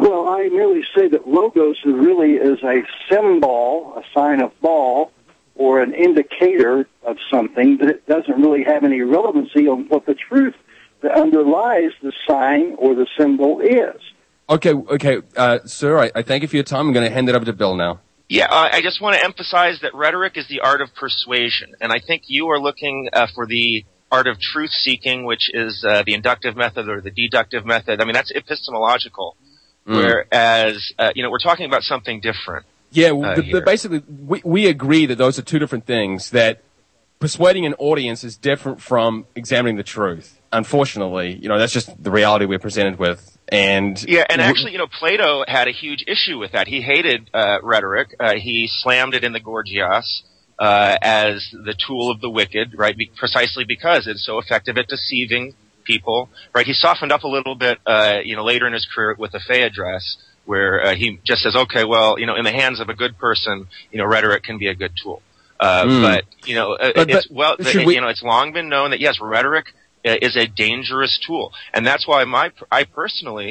[0.00, 5.12] Well, I merely say that logos really is a symbol, a sign of ball,
[5.54, 10.14] or an indicator of something, but it doesn't really have any relevancy on what the
[10.14, 10.54] truth
[11.02, 14.00] that underlies the sign or the symbol is.
[14.48, 15.98] Okay, okay, uh, sir.
[15.98, 16.88] I, I thank you for your time.
[16.88, 18.00] I'm going to hand it over to Bill now.
[18.28, 21.92] Yeah, uh, I just want to emphasize that rhetoric is the art of persuasion, and
[21.92, 26.02] I think you are looking uh, for the art of truth seeking, which is uh,
[26.04, 28.00] the inductive method or the deductive method.
[28.00, 29.36] I mean, that's epistemological,
[29.84, 32.66] whereas uh, you know we're talking about something different.
[32.90, 36.30] Yeah, well, uh, the, the, basically, we, we agree that those are two different things.
[36.30, 36.62] That
[37.20, 40.38] persuading an audience is different from examining the truth.
[40.52, 43.28] Unfortunately, you know that's just the reality we're presented with.
[43.48, 46.66] And Yeah, and actually, you know, Plato had a huge issue with that.
[46.66, 48.14] He hated uh, rhetoric.
[48.18, 50.22] Uh, he slammed it in the Gorgias
[50.58, 52.96] uh, as the tool of the wicked, right?
[52.96, 55.54] Be- precisely because it's so effective at deceiving
[55.92, 56.18] people,
[56.54, 56.66] right?
[56.66, 59.40] He softened up a little bit, uh, you know, later in his career with the
[59.48, 60.04] Phaedrus,
[60.50, 63.14] where uh, he just says, "Okay, well, you know, in the hands of a good
[63.26, 63.54] person,
[63.92, 65.18] you know, rhetoric can be a good tool."
[65.60, 66.02] Uh, Hmm.
[66.06, 68.68] But you know, uh, But- it's but well, should we- you know, it's long been
[68.74, 69.66] known that yes, rhetoric
[70.08, 72.46] uh, is a dangerous tool, and that's why my
[72.78, 73.50] I personally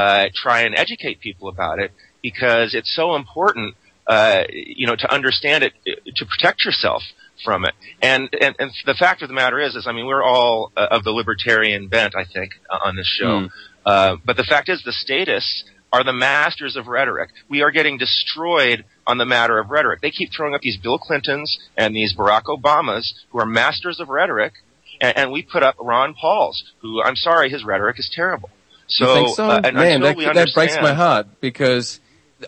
[0.00, 1.90] uh, try and educate people about it
[2.22, 3.74] because it's so important,
[4.06, 7.02] uh, you know, to understand it, uh, to protect yourself
[7.44, 7.74] from it.
[8.00, 10.88] And, and and the fact of the matter is, is I mean, we're all uh,
[10.90, 13.40] of the libertarian bent, I think, uh, on this show.
[13.40, 13.46] Hmm.
[13.84, 17.30] Uh, but the fact is, the statists are the masters of rhetoric.
[17.48, 20.00] We are getting destroyed on the matter of rhetoric.
[20.00, 24.08] They keep throwing up these Bill Clintons and these Barack Obamas who are masters of
[24.08, 24.54] rhetoric,
[25.00, 28.50] and, and we put up Ron Paul's, who I'm sorry, his rhetoric is terrible.
[28.86, 29.44] So, so?
[29.44, 32.00] uh, and man, that, that breaks my heart because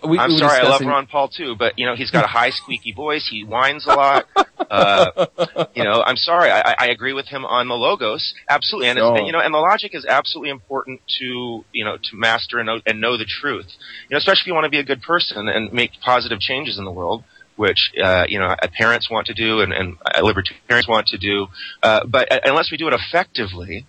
[0.02, 2.28] we, I'm we sorry, I love Ron Paul too, but you know he's got a
[2.28, 3.28] high squeaky voice.
[3.30, 4.26] He whines a lot.
[4.70, 5.26] Uh,
[5.74, 6.50] you know, I'm sorry.
[6.50, 9.52] I, I agree with him on the logos, absolutely, and, it's, and you know, and
[9.52, 13.26] the logic is absolutely important to you know to master and know, and know the
[13.26, 13.66] truth.
[14.08, 16.78] You know, especially if you want to be a good person and make positive changes
[16.78, 17.24] in the world.
[17.56, 21.18] Which uh, you know uh, parents want to do and, and uh, libertarians want to
[21.18, 21.46] do,
[21.82, 23.86] uh, but uh, unless we do it effectively,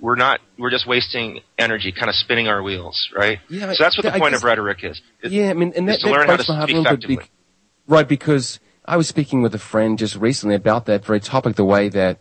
[0.00, 0.40] we're not.
[0.58, 3.38] We're just wasting energy, kind of spinning our wheels, right?
[3.48, 5.00] Yeah, so that's what the I point guess- of rhetoric is.
[5.22, 7.18] It- Yeah, I mean, and that, is to that learn how to speak effectively.
[7.86, 11.64] right, because I was speaking with a friend just recently about that very topic, the
[11.64, 12.18] way that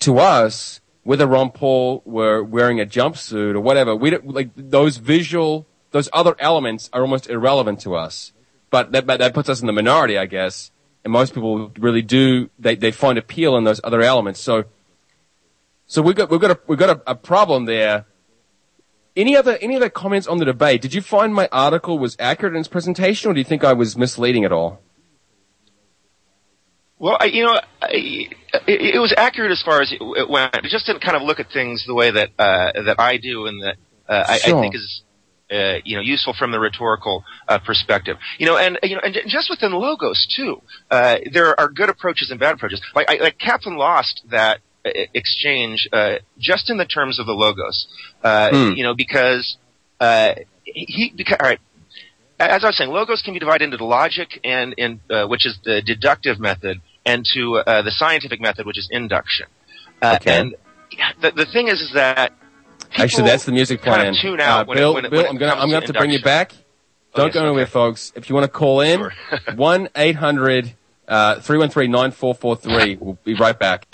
[0.00, 4.96] to us, whether Ron Paul were wearing a jumpsuit or whatever, we don't, like those
[4.96, 8.32] visual, those other elements are almost irrelevant to us.
[8.70, 10.70] But that, but that puts us in the minority, I guess.
[11.04, 14.38] And most people really do, they, they find appeal in those other elements.
[14.40, 14.64] So,
[15.90, 18.06] so we've got, we've got a, we've got a, a problem there.
[19.16, 20.82] Any other any other comments on the debate?
[20.82, 23.72] Did you find my article was accurate in its presentation, or do you think I
[23.72, 24.80] was misleading at all?
[26.96, 28.30] Well, I, you know, I, it,
[28.68, 30.54] it was accurate as far as it, it went.
[30.54, 33.46] It just didn't kind of look at things the way that uh, that I do,
[33.46, 33.76] and that
[34.08, 35.02] uh, I, I think is
[35.50, 38.16] uh, you know useful from the rhetorical uh, perspective.
[38.38, 42.30] You know, and you know, and just within logos too, uh, there are good approaches
[42.30, 42.80] and bad approaches.
[42.94, 47.86] Like, I, like Caplan lost that exchange uh, just in the terms of the logos.
[48.22, 48.72] Uh, Hmm.
[48.74, 49.56] You know, because
[50.00, 51.60] uh, he because all right
[52.40, 55.46] as I was saying, logos can be divided into the logic and in uh, which
[55.46, 59.46] is the deductive method, and to uh, the scientific method, which is induction.
[60.00, 60.38] Uh, Okay.
[60.38, 60.54] And
[61.20, 62.32] the, the thing is, is that
[62.90, 65.22] people Actually, that's the music kind of tune out Uh, when Bill, it, when Bill,
[65.22, 66.52] when I'm gonna I'm gonna have to bring you back.
[67.14, 67.70] Don't yes, go anywhere, okay.
[67.70, 68.12] folks.
[68.14, 69.10] If you want to call in,
[69.56, 70.74] one eight hundred
[71.06, 72.96] uh, three one three nine four four three.
[72.96, 73.86] We'll be right back.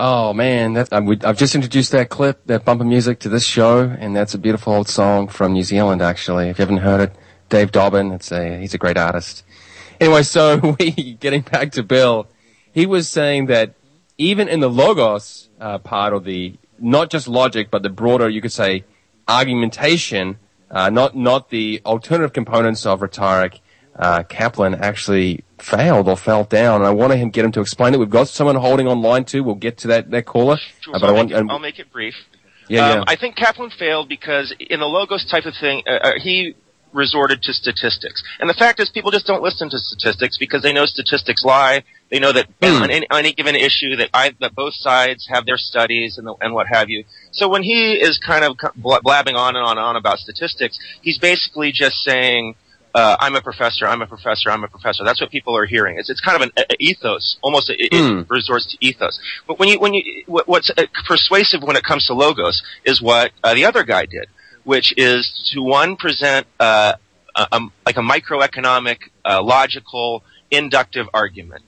[0.00, 3.80] Oh man, that, we, I've just introduced that clip, that bumper music to this show,
[3.80, 6.00] and that's a beautiful old song from New Zealand.
[6.00, 7.16] Actually, if you haven't heard it,
[7.48, 8.14] Dave Dobbyn.
[8.14, 9.42] It's a he's a great artist.
[10.00, 12.28] Anyway, so we getting back to Bill,
[12.72, 13.74] he was saying that
[14.18, 18.40] even in the logos uh, part of the not just logic, but the broader you
[18.40, 18.84] could say
[19.26, 20.38] argumentation,
[20.70, 23.60] uh, not not the alternative components of rhetoric.
[23.96, 26.80] Uh, Caplan actually failed or fell down.
[26.80, 27.98] And I want to get him to explain it.
[28.00, 29.42] We've got someone holding on line too.
[29.44, 30.56] We'll get to that, that caller.
[30.80, 32.14] Sure, Uh, but I I'll, want, make it, and- I'll make it brief.
[32.68, 33.04] yeah, um, yeah.
[33.06, 36.54] I think Caplan failed because in the logos type of thing, uh, uh, he
[36.94, 38.22] resorted to statistics.
[38.40, 41.82] And the fact is, people just don't listen to statistics because they know statistics lie.
[42.10, 42.82] They know that Hmm.
[42.82, 46.26] on, any, on any given issue that I, that both sides have their studies and,
[46.26, 47.04] the, and what have you.
[47.32, 51.18] So when he is kind of blabbing on and on and on about statistics, he's
[51.18, 52.54] basically just saying,
[52.94, 55.04] uh, I'm a professor, I'm a professor, I'm a professor.
[55.04, 55.98] That's what people are hearing.
[55.98, 58.20] It's, it's kind of an uh, ethos, almost a, Hmm.
[58.20, 59.18] it resorts to ethos.
[59.46, 63.00] But when you, when you, what, what's uh, persuasive when it comes to logos is
[63.00, 64.26] what uh, the other guy did,
[64.64, 66.94] which is to one present uh,
[67.34, 71.62] a, a, like a microeconomic, uh, logical, inductive argument.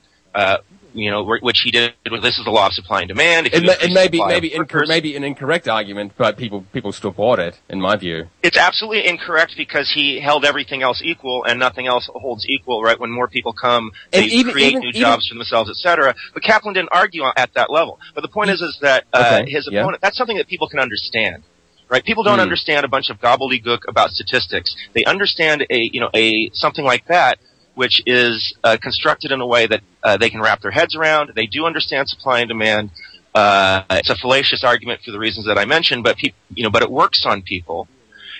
[0.93, 3.47] You know, which he did with this is the law of supply and demand.
[3.47, 4.53] It, may, increase it may be maybe
[4.87, 8.27] maybe an incorrect argument, but people people still bought it, in my view.
[8.43, 12.99] It's absolutely incorrect because he held everything else equal and nothing else holds equal, right?
[12.99, 16.13] When more people come, they And even- create even- new even- jobs for themselves, etc.
[16.33, 17.97] But Caplan didn't argue at that level.
[18.13, 19.81] But the point is, is that, uh, Okay, his yeah.
[19.81, 21.43] opponent, that's something that people can understand.
[21.87, 22.03] Right?
[22.05, 22.41] People don't Hmm.
[22.43, 24.73] understand a bunch of gobbledygook about statistics.
[24.93, 27.37] They understand a, you know, a, something like that,
[27.75, 31.31] which is, uh, constructed in a way that, uh, they can wrap their heads around.
[31.35, 32.91] They do understand supply and demand.
[33.33, 36.69] Uh, it's a fallacious argument for the reasons that I mentioned, but peop you know,
[36.69, 37.87] but it works on people.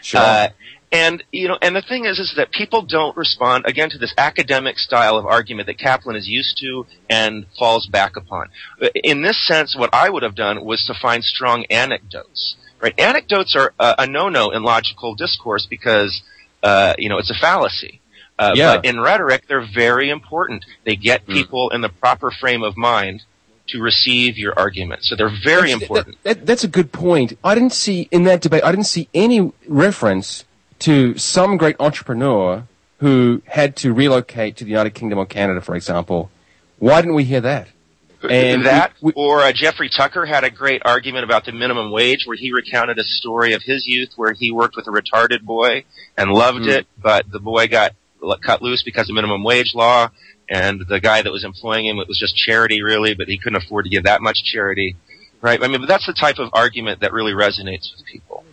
[0.02, 0.20] Sure.
[0.20, 0.50] Uh,
[0.91, 4.13] and you know, and the thing is, is that people don't respond again to this
[4.17, 8.50] academic style of argument that Caplan is used to and falls back upon.
[8.94, 12.58] In this sense, what I would have done was to find strong anecdotes.
[12.82, 13.00] Right?
[13.00, 16.22] Anecdotes are uh, a no-no in logical discourse because
[16.62, 18.00] uh, you know it's a fallacy.
[18.41, 18.75] Uh, Yeah.
[18.77, 20.65] But in rhetoric, they're very important.
[20.84, 21.34] They get Hmm.
[21.34, 23.23] people in the proper frame of mind
[23.67, 25.04] to receive your argument.
[25.04, 26.17] So they're very That's- important.
[26.23, 27.38] That, that, that's a good point.
[27.43, 28.63] I didn't see in that debate.
[28.63, 30.43] I didn't see any reference
[30.80, 32.63] to some great entrepreneur
[32.97, 36.30] who had to relocate to the United Kingdom or Canada, for example.
[36.80, 37.67] Why didn't we hear that?
[38.27, 41.91] And that, we- we- or uh, Jeffrey Tucker had a great argument about the minimum
[41.91, 45.41] wage, where he recounted a story of his youth where he worked with a retarded
[45.41, 45.86] boy
[46.17, 46.69] and loved Hmm.
[46.69, 47.93] it, but the boy got
[48.43, 50.10] cut loose because of minimum wage law,
[50.49, 53.62] and the guy that was employing him, it was just charity, really, but he couldn't
[53.63, 54.95] afford to give that much charity,
[55.41, 55.63] right?
[55.63, 58.43] I mean, but that's the type of argument that really resonates with people.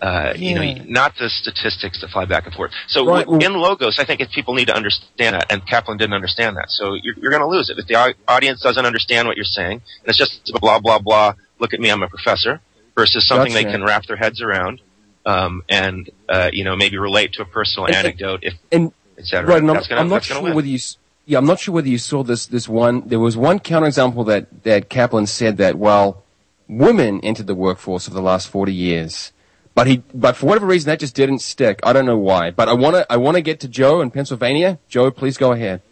[0.00, 2.70] Uh, you know, not the statistics that fly back and forth.
[2.86, 6.14] So Right, in logos, I think if people need to understand that, and Caplan didn't
[6.14, 9.36] understand that, so you're, you're going to lose it if the audience doesn't understand what
[9.36, 11.34] you're saying, and it's just blah blah blah.
[11.58, 12.60] Look at me, I'm a professor,
[12.96, 14.80] versus something they can wrap their heads around,
[15.26, 19.46] um, and uh, you know maybe relate to a personal and- anecdote, if and etc.
[19.48, 20.54] Right, and I'm, gonna, I'm not sure win.
[20.54, 20.78] whether you,
[21.26, 24.62] yeah, I'm not sure whether you saw this, this one, there was one counterexample that,
[24.64, 26.22] that Caplan said that, well,
[26.68, 29.32] women entered the workforce over the last 40 years.
[29.74, 31.78] But he, but for whatever reason, that just didn't stick.
[31.84, 32.50] I don't know why.
[32.50, 34.78] But I want to, I want to get to Joe in Pennsylvania.
[34.88, 35.82] Joe, please go ahead.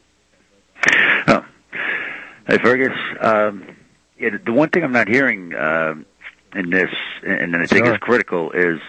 [1.29, 1.45] Oh.
[2.49, 2.97] Hey, Fergus.
[3.21, 3.77] Um,
[4.19, 6.07] yeah, the- the one thing I'm not hearing um
[6.55, 6.91] in this,
[7.23, 7.95] and I think Sure.
[7.95, 8.81] is critical, is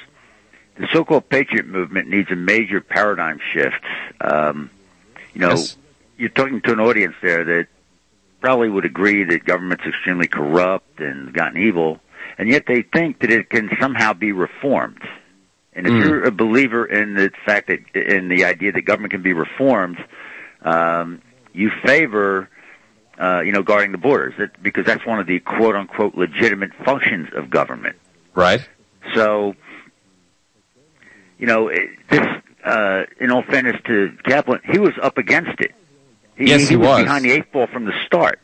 [0.80, 3.84] the so-called patriot movement needs a major paradigm shift.
[4.22, 4.70] Um,
[5.34, 5.78] you know, Yes.
[6.18, 7.68] you're talking to an audience there that
[8.42, 12.00] probably would agree that government's extremely corrupt and gotten evil,
[12.38, 15.02] and yet they think that it can somehow be reformed.
[15.74, 16.00] And if Mm.
[16.00, 19.98] you're a believer in the fact that in the idea that government can be reformed,
[20.64, 21.22] um,
[21.54, 22.50] you favor,
[23.20, 26.72] uh, you know, guarding the borders that, because that's one of the quote unquote legitimate
[26.84, 27.96] functions of government.
[28.34, 28.68] Right?
[29.14, 29.56] So,
[31.38, 32.26] you know, it, this,
[32.66, 35.74] uh, in all fairness to Caplan, he was up against it.
[36.36, 37.04] He, Yes, he was.
[37.04, 38.40] behind the eight ball from the start.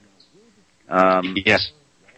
[0.90, 1.72] Um, yes.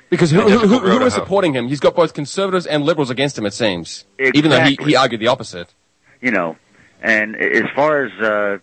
[0.09, 1.19] Because who, A who, who, difficult road who to is hoe.
[1.23, 1.67] supporting him?
[1.67, 4.05] He's got both conservatives and liberals against him, it seems.
[4.19, 5.73] Even though he, he argued the opposite.
[6.21, 6.55] you know,
[7.01, 8.57] and as far as, uh,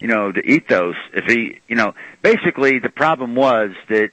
[0.00, 4.10] you know, the ethos, if he, you know, basically the problem was that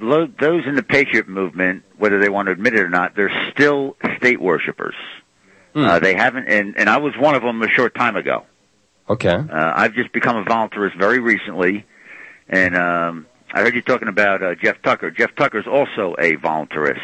[0.00, 3.50] lo- those in the patriot movement, whether they want to admit it or not, they're
[3.52, 4.94] still state worshippers.
[5.72, 5.84] Hmm.
[5.84, 8.44] Uh, they haven't, and, and I was one of them a short time ago.
[9.08, 9.34] Okay.
[9.34, 11.84] Uh, I've just become a voluntarist very recently,
[12.48, 15.10] and um, I heard you talking about uh, Jeff Tucker.
[15.10, 17.00] Jeff Tucker's also a voluntarist.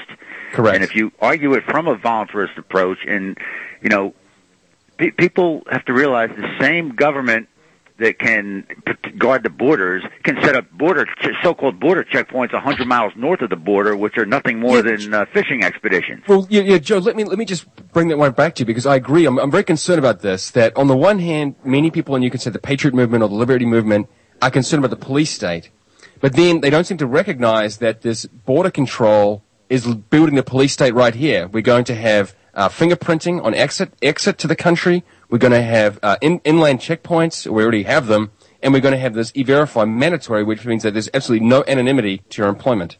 [0.52, 0.76] Correct.
[0.76, 3.36] And if you argue it from a voluntarist approach, and
[3.82, 4.14] you know,
[4.96, 7.48] pe- people have to realize the same government
[7.98, 8.66] that can
[9.18, 11.06] guard the borders can set up border,
[11.42, 15.14] so-called border checkpoints 100 miles north of the border, which are nothing more Yeah, than
[15.14, 16.22] uh, fishing expeditions.
[16.28, 16.98] Well, yeah, yeah, Joe.
[16.98, 19.24] Let me let me just bring that one back to you because I agree.
[19.24, 20.50] I'm, I'm very concerned about this.
[20.50, 23.28] That on the one hand, many people, and you can say the patriot movement or
[23.28, 24.08] the liberty movement,
[24.42, 25.70] are concerned about the police state,
[26.20, 30.72] but then they don't seem to recognize that this border control is building the police
[30.72, 31.48] state right here.
[31.48, 35.04] We're going to have uh, fingerprinting on exit exit to the country.
[35.28, 37.46] We're going to have uh, in, inland checkpoints.
[37.50, 38.30] We already have them,
[38.62, 42.18] and we're going to have this e-verify mandatory, which means that there's absolutely no anonymity
[42.30, 42.96] to your employment.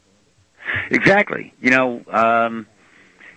[0.91, 1.53] Exactly.
[1.61, 2.67] You know, um,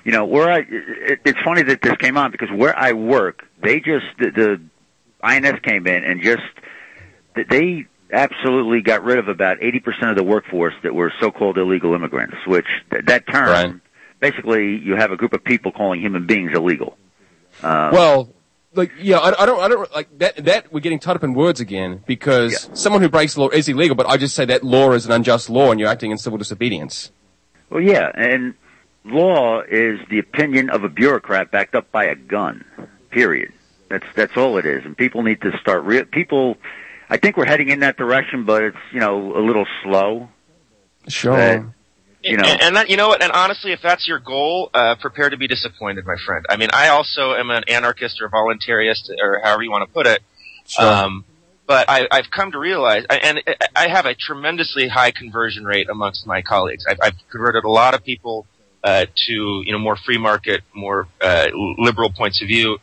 [0.04, 0.58] you know where I.
[0.68, 4.60] It, it's funny that this came on because where I work, they just the, the
[5.22, 6.42] INS came in and just
[7.48, 12.36] they absolutely got rid of about 80% of the workforce that were so-called illegal immigrants,
[12.44, 13.74] which th- that term, Right.
[14.18, 16.96] basically you have a group of people calling human beings illegal.
[17.62, 18.34] Uh, Well,
[18.74, 20.44] like yeah, I, I don't, I don't like that.
[20.44, 23.68] That we're getting tied up in words again because someone who breaks the law is
[23.68, 26.18] illegal, but I just say that law is an unjust law and you're acting in
[26.18, 27.10] civil disobedience.
[27.68, 28.54] well, yeah, and
[29.04, 32.64] law is the opinion of a bureaucrat backed up by a gun.
[33.10, 33.52] Period.
[33.88, 35.82] That's that's all it is, and people need to start.
[35.82, 36.56] Re- people,
[37.08, 40.28] I think we're heading in that direction, but it's you know a little slow.
[41.08, 41.74] Sure.
[42.22, 43.22] You know, and, and that you know what?
[43.22, 46.44] And honestly, if that's your goal, uh, prepare to be disappointed, my friend.
[46.50, 50.06] I mean, I also am an anarchist or voluntarist, or however you want to put
[50.06, 50.20] it.
[50.66, 50.86] Sure.
[50.86, 51.24] Um,
[51.66, 53.42] but I, I've come to realize, I- and
[53.76, 56.84] I have a tremendously high conversion rate amongst my colleagues.
[56.88, 58.46] I've, I've converted a lot of people
[58.84, 59.32] uh, to
[59.64, 61.46] you know more free market, more uh,
[61.78, 62.78] liberal points of view,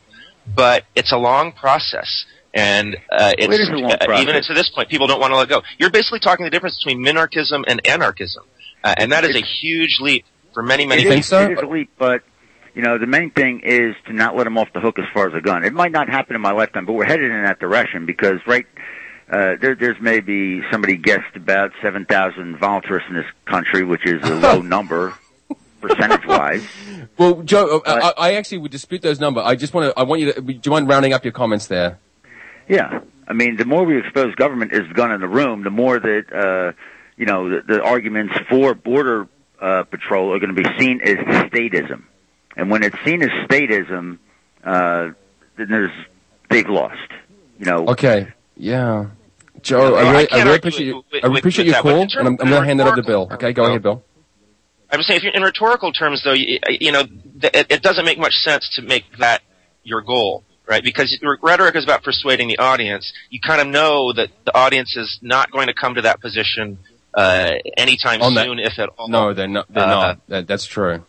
[0.54, 2.24] but it's a long process.
[2.54, 5.36] And uh, it's It is a long even to this point, people don't want to
[5.36, 5.62] let go.
[5.78, 8.44] You're basically talking the difference between minarchism and anarchism,
[8.84, 10.24] uh, and that is a huge leap
[10.54, 11.44] for many, many It is- people.
[11.46, 12.22] It is a leap, but
[12.74, 15.28] you know the main thing is to not let them off the hook as far
[15.28, 15.64] as a gun.
[15.64, 18.66] It might not happen in my lifetime, but we're headed in that direction because right
[19.30, 24.22] uh, there, there's maybe somebody guessed about seven thousand voluntarists in this country, which is
[24.22, 25.14] a low number
[25.80, 26.64] percentage wise.
[27.16, 29.44] Well, Joe, uh, I, I actually would dispute those numbers.
[29.46, 29.98] I just want to.
[29.98, 30.40] I want you to.
[30.40, 31.98] Do you mind rounding up your comments there?
[32.68, 35.70] Yeah, I mean, the more we expose government as the gun in the room, the
[35.70, 36.72] more that uh,
[37.18, 39.28] you know the, the arguments for border
[39.60, 41.16] uh, patrol are going to be seen as
[41.50, 42.04] statism,
[42.56, 44.18] and when it's seen as statism,
[44.64, 45.10] uh,
[45.56, 45.90] then there's
[46.48, 46.96] they've lost.
[47.58, 48.28] You know, Okay.
[48.56, 49.06] Yeah.
[49.62, 51.20] Joe, Well, I I really, I, can't really argue appreciate with- you.
[51.34, 53.02] I appreciate with your call, in and I'm, I'm going to hand that over to
[53.02, 53.28] Bill.
[53.32, 54.04] Okay, go ahead, Bill.
[54.90, 57.82] I was saying, if you're in rhetorical terms, though, you, you know, th- it, it
[57.82, 59.42] doesn't make much sense to make that
[59.82, 60.82] your goal, right?
[60.82, 63.12] Because rhetoric is about persuading the audience.
[63.30, 66.78] You kind of know that the audience is not going to come to that position
[67.14, 69.08] uh, anytime On that- soon, if at all.
[69.08, 69.66] No, they're not.
[69.72, 70.28] They're Uh, not.
[70.28, 71.04] That, that's true.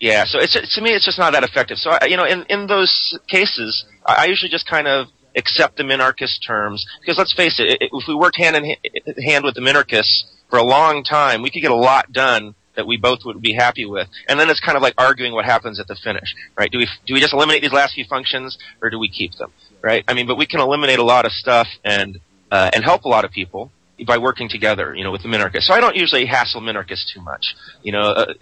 [0.00, 1.76] Yeah, so it's to me, it's just not that effective.
[1.78, 5.76] So I, you know, in in those cases, I, I usually just kind of accept
[5.76, 9.54] the minarchist terms because let's face it, if we worked hand in ha- hand with
[9.54, 13.24] the minarchists for a long time, we could get a lot done that we both
[13.24, 14.06] would be happy with.
[14.28, 16.70] And then it's kind of like arguing what happens at the finish, right?
[16.70, 19.50] Do we do we just eliminate these last few functions or do we keep them,
[19.82, 20.04] right?
[20.06, 22.20] I mean, but we can eliminate a lot of stuff and
[22.52, 23.72] uh, and help a lot of people
[24.06, 25.64] by working together, you know, with the minarchists.
[25.64, 28.00] So I don't usually hassle minarchists too much, you know.
[28.00, 28.34] Uh,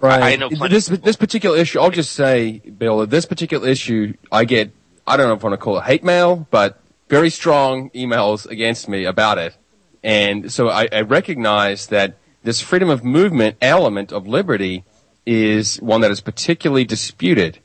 [0.00, 0.22] Right.
[0.22, 1.78] I, I know plenty this this particular issue.
[1.78, 4.72] I'll just say, Bill, that this particular issue, I get.
[5.06, 8.46] I don't know if I want to call it hate mail, but very strong emails
[8.46, 9.54] against me about it,
[10.02, 14.84] and so I, I recognize that this freedom of movement element of liberty
[15.26, 17.58] is one that is particularly disputed,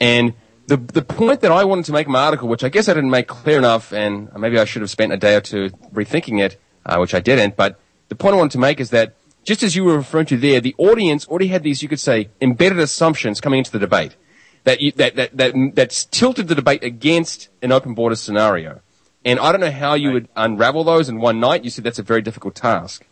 [0.00, 0.34] and.
[0.68, 2.94] The, the point that I wanted to make in my article, which I guess I
[2.94, 6.40] didn't make clear enough, and maybe I should have spent a day or two rethinking
[6.40, 7.78] it, uh, which I didn't, but
[8.08, 9.14] the point I wanted to make is that
[9.44, 12.28] just as you were referring to there, the audience already had these, you could say,
[12.40, 14.16] embedded assumptions coming into the debate
[14.64, 18.80] that, you, that, that, that, that's tilted the debate against an open border scenario.
[19.24, 21.64] And I don't know how you would unravel those in one night.
[21.64, 23.04] You said that's a very difficult task.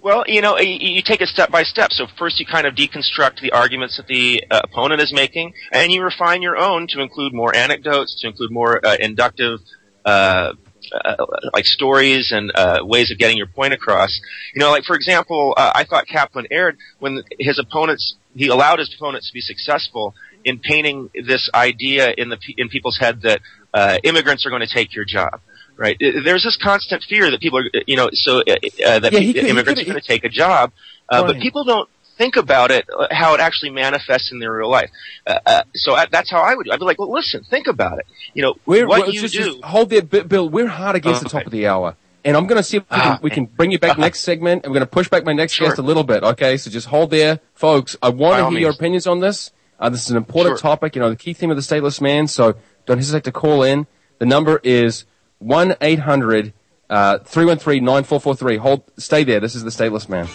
[0.00, 1.92] Well, you know, you, you take it step by step.
[1.92, 5.90] So first you kind of deconstruct the arguments that the uh, opponent is making, and
[5.90, 9.58] you refine your own to include more anecdotes, to include more uh, inductive,
[10.04, 10.52] uh,
[10.92, 11.16] uh,
[11.52, 14.18] like stories and uh, ways of getting your point across.
[14.54, 18.78] You know, like for example, uh, I thought Caplan erred when his opponents, he allowed
[18.78, 20.14] his opponents to be successful
[20.44, 23.40] in painting this idea in the pe- in people's head that
[23.74, 25.40] uh, immigrants are going to take your job.
[25.78, 25.96] Right?
[26.00, 28.54] There's this constant fear that people are, you know, so uh,
[28.86, 30.72] uh, that Yeah, could- immigrants are going to take a job,
[31.10, 34.70] uh, but people don't think about it uh, how it actually manifests in their real
[34.70, 34.90] life.
[35.26, 36.66] Uh, uh, so I, that's how I would.
[36.66, 36.72] do.
[36.72, 38.06] I'd be like, well, listen, think about it.
[38.34, 39.44] You know, We're, what we're- you just, do.
[39.44, 40.48] just hold there, Bill.
[40.48, 41.38] We're hard against the Okay.
[41.38, 41.96] top of the hour.
[42.24, 44.20] And I'm going to see if we can, Ah, we can bring you back next
[44.20, 45.68] segment, and we're going to push back my next Sure.
[45.68, 46.24] guest a little bit.
[46.24, 47.96] Okay, so just hold there, folks.
[48.02, 49.52] I want to hear your opinions on this.
[49.78, 50.70] Uh, this is an important Sure.
[50.70, 50.96] topic.
[50.96, 52.26] You know, the key theme of the stateless man.
[52.26, 53.86] So don't hesitate to call in.
[54.18, 55.04] The number is
[55.38, 56.52] one eight hundred
[56.90, 58.56] uh, three one three nine four four three.
[58.56, 59.38] Hold, stay there.
[59.38, 60.26] This is the stateless man.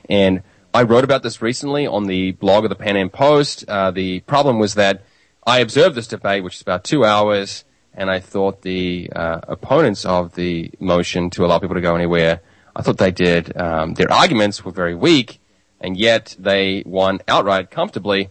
[0.09, 0.43] And
[0.73, 3.65] I wrote about this recently on the blog of the PanAm Post.
[3.67, 5.01] Uh, the problem was that
[5.45, 7.64] I observed this debate, which is about two hours,
[7.95, 12.41] and I thought the uh, opponents of the motion to allow people to go anywhere,
[12.75, 13.55] I thought they did.
[13.57, 15.39] Um, their arguments were very weak,
[15.79, 18.29] and yet they won outright comfortably.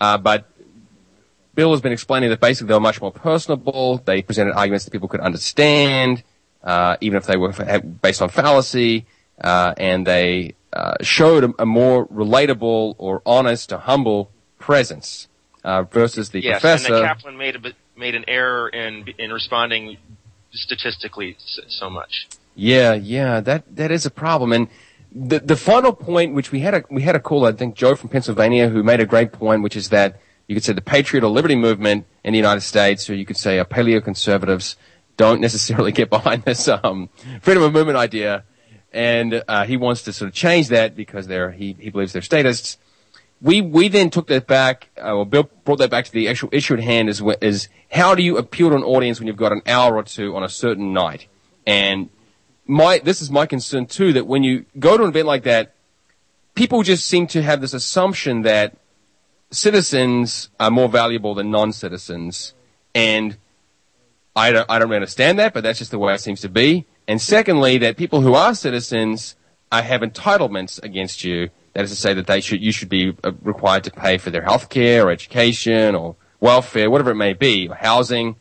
[0.00, 0.46] Uh, but
[1.54, 3.98] Bill has been explaining that basically they were much more personable.
[4.04, 6.22] They presented arguments that people could understand,
[6.62, 7.52] uh, even if they were
[8.02, 9.06] based on fallacy,
[9.40, 15.26] uh, and they uh, showed a, a, more relatable or honest or humble presence
[15.64, 16.98] uh, versus the yes, professor.
[16.98, 19.98] Yes, and Caplan made a made an error in in responding
[20.52, 21.36] statistically
[21.68, 22.28] so much.
[22.56, 24.68] Yeah, yeah, that that is a problem, and
[25.12, 27.94] the the final point, which we had a we had a call, I think Joe
[27.94, 31.24] from Pennsylvania, who made a great point, which is that you could say the patriot
[31.24, 34.76] or liberty movement in the United States, or you could say a paleoconservatives
[35.16, 37.08] don't necessarily get behind this um,
[37.40, 38.44] freedom of movement idea,
[38.92, 42.22] and uh, he wants to sort of change that because they're he he believes they're
[42.22, 42.78] statists.
[43.42, 46.50] We we then took that back, uh, or Bill brought that back to the actual
[46.52, 49.52] issue at hand is is how do you appeal to an audience when you've got
[49.52, 51.26] an hour or two on a certain night,
[51.66, 52.10] and
[52.66, 55.74] my this is my concern too that when you go to an event like that,
[56.54, 58.76] people just seem to have this assumption that
[59.50, 62.54] citizens are more valuable than non-citizens,
[62.94, 63.36] and
[64.36, 66.86] I don't, I don't understand that, but that's just the way it seems to be.
[67.08, 69.34] And secondly, that people who are citizens
[69.72, 71.50] are, have entitlements against you.
[71.74, 74.30] That is to say that they should, you should be uh, required to pay for
[74.30, 78.36] their health care or education or welfare, whatever it may be, housing.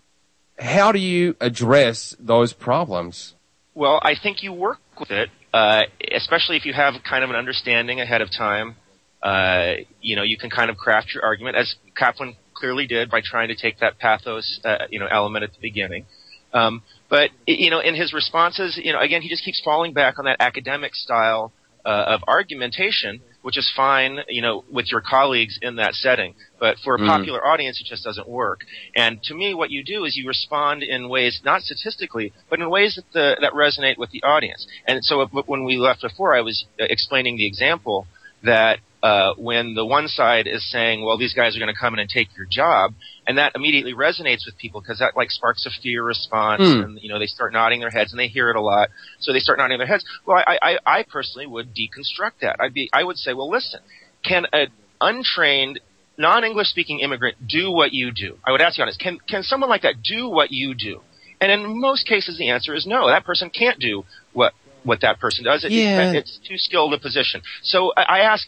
[0.58, 3.36] How do you address those problems?
[3.76, 7.36] Well, I think you work with it, uh, especially if you have kind of an
[7.36, 8.76] understanding ahead of time
[9.22, 13.22] uh, you know, you can kind of craft your argument as Caplan clearly did by
[13.24, 16.06] trying to take that pathos, uh, you know, element at the beginning.
[16.54, 20.18] Um, but you know, in his responses, you know, again, he just keeps falling back
[20.20, 21.52] on that academic style
[21.86, 26.36] uh, of argumentation, which is fine, you know, with your colleagues in that setting.
[26.60, 27.08] But for a mm.
[27.08, 28.62] popular audience, it just doesn't work.
[28.96, 32.70] And to me, what you do is you respond in ways, not statistically, but in
[32.70, 34.68] ways that the, that resonate with the audience.
[34.86, 38.08] And so, when we left before, I was uh, explaining the example
[38.44, 41.94] that uh, when the one side is saying, well, these guys are going to come
[41.94, 42.94] in and take your job,
[43.28, 46.84] and that immediately resonates with people because that like sparks a fear response, mm.
[46.84, 48.90] and you know they start nodding their heads, and they hear it a lot,
[49.20, 50.04] so they start nodding their heads.
[50.26, 52.58] Well, I, I, I personally would deconstruct that.
[52.60, 53.80] I'd be, I would say, well, listen,
[54.24, 54.68] can an
[55.00, 55.80] untrained
[56.18, 58.38] non-English speaking immigrant do what you do?
[58.46, 58.98] I would ask you on this.
[58.98, 61.02] Can, can someone like that do what you do?
[61.42, 63.08] And in most cases, the answer is no.
[63.08, 64.54] That person can't do what
[64.84, 65.64] what that person does.
[65.64, 66.12] It, yeah.
[66.12, 67.42] It's too skilled a position.
[67.64, 68.48] So I ask,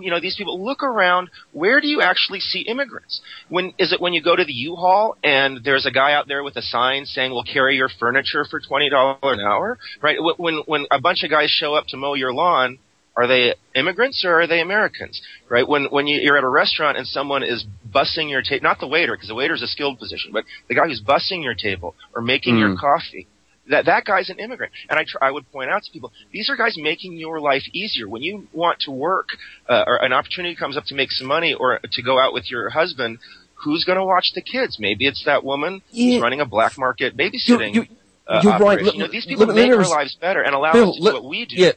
[0.00, 1.30] you know, these people look around.
[1.52, 3.20] Where do you actually see immigrants?
[3.48, 6.42] When is it when you go to the U-Haul and there's a guy out there
[6.42, 9.78] with a sign saying, "We'll carry your furniture for twenty dollars an hour"?
[10.00, 10.18] Right?
[10.20, 12.78] When when a bunch of guys show up to mow your lawn,
[13.16, 15.20] are they immigrants or are they Americans?
[15.48, 15.68] Right?
[15.68, 19.14] When when you're at a restaurant and someone is bussing your table, not the waiter
[19.14, 22.22] because the waiter is a skilled position, but the guy who's bussing your table or
[22.22, 22.60] making mm.
[22.60, 23.26] your coffee
[23.72, 24.72] that that guy's an immigrant.
[24.88, 27.64] And I, tr- I would point out to people, these are guys making your life
[27.72, 28.08] easier.
[28.08, 29.28] When you want to work,
[29.68, 32.50] uh, or an opportunity comes up to make some money or to go out with
[32.50, 33.18] your husband,
[33.54, 34.78] who's going to watch the kids?
[34.78, 36.14] Maybe it's that woman yeah.
[36.14, 37.74] who's running a black market babysitting.
[37.74, 37.86] You, you,
[38.26, 38.80] uh, you're right.
[38.80, 40.96] you know, these people let, make let our res- lives better and allow Bill, us
[40.96, 41.56] to do what we do.
[41.56, 41.72] Yeah,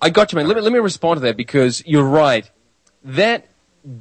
[0.00, 0.46] I got you, man.
[0.46, 2.48] Let me, let me respond to that because you're right.
[3.04, 3.46] That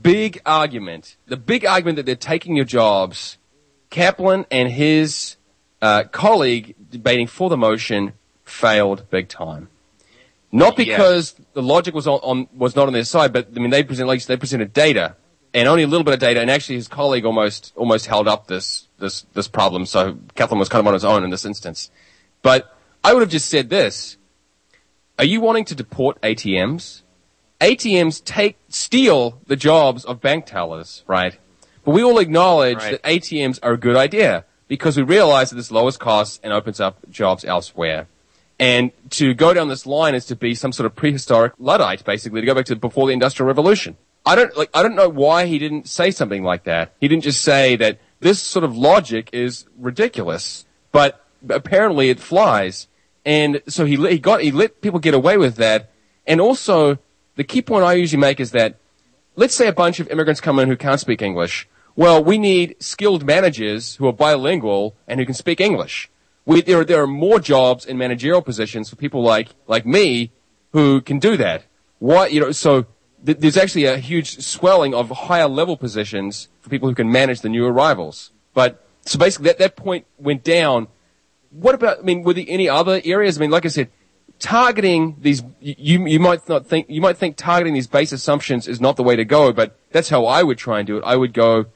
[0.02, 3.38] big argument, the big argument that they're taking your jobs,
[3.92, 5.36] Caplan and his
[5.82, 9.70] uh, colleague debating for the motion failed big time.
[10.52, 11.48] Not because yes.
[11.54, 14.08] the logic was on, on, was not on their side, but I mean they present
[14.08, 15.16] like they presented data
[15.54, 18.48] and only a little bit of data, and actually his colleague almost almost held up
[18.48, 19.86] this this this problem.
[19.86, 21.90] So Caplan was kind of on his own in this instance.
[22.42, 24.18] But I would have just said this:
[25.18, 27.02] Are you wanting to deport ATMs?
[27.62, 31.38] ATMs take steal the jobs of bank tellers, right?
[31.84, 32.92] But we all acknowledge right.
[32.92, 36.80] that ATMs are a good idea because we realize that this lowers costs and opens
[36.80, 38.08] up jobs elsewhere.
[38.60, 42.42] And to go down this line is to be some sort of prehistoric Luddite, basically,
[42.42, 43.98] to go back to before the Industrial Revolution.
[44.26, 46.94] I don't, like, I don't know why he didn't say something like that.
[47.00, 52.88] He didn't just say that this sort of logic is ridiculous, but apparently it flies.
[53.26, 55.92] And so he, he got, he let people get away with that.
[56.26, 56.98] And also,
[57.36, 58.78] the key point I usually make is that,
[59.36, 62.76] let's say a bunch of immigrants come in who can't speak English well, we need
[62.80, 66.10] skilled managers who are bilingual and who can speak English.
[66.46, 70.32] We, there, there are more jobs in managerial positions for people like, like me
[70.74, 71.66] who can do that.
[72.00, 72.86] What, you know, so
[73.26, 77.42] th- there's actually a huge swelling of higher level positions for people who can manage
[77.42, 78.32] the new arrivals.
[78.54, 80.88] But so basically, that that point went down.
[81.52, 82.00] What about?
[82.00, 83.38] I mean, were there any other areas?
[83.38, 83.90] I mean, like I said,
[84.40, 88.82] targeting these you you might not think you might think targeting these base assumptions is
[88.82, 91.04] not the way to go, but that's how I would try and do it.
[91.06, 91.68] I would go,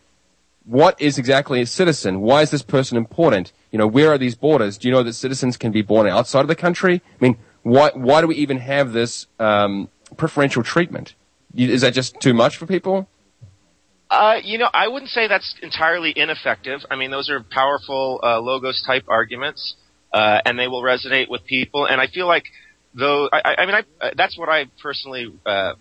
[0.70, 2.22] what is exactly a citizen?
[2.22, 3.52] Why is this person important?
[3.72, 4.78] You know, where are these borders?
[4.78, 7.02] Do you know that citizens can be born outside of the country?
[7.20, 11.16] I mean, why why do we even have this um, preferential treatment?
[11.56, 13.10] Is that just too much for people?
[14.12, 16.82] Uh, you know, I wouldn't say that's entirely ineffective.
[16.92, 19.76] I mean, those are powerful uh, logos type arguments,
[20.14, 21.86] uh, and they will resonate with people.
[21.88, 22.44] And I feel like,
[22.94, 25.74] though, I, I mean, I, that's what I personally uh, uh,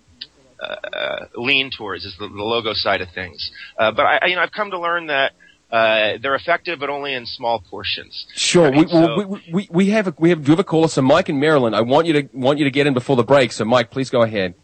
[1.36, 3.50] lean towards is the, the logo side of things.
[3.78, 5.32] Uh, but I, you know, I've come to learn that.
[5.70, 8.26] Uh, they're effective, but only in small portions.
[8.34, 8.68] Sure.
[8.68, 10.64] I mean, we, so, we, we, we have a, we have, do you have a
[10.64, 10.88] caller?
[10.88, 13.22] So Mike in Maryland, I want you to, want you to get in before the
[13.22, 13.52] break.
[13.52, 14.54] So Mike, please go ahead.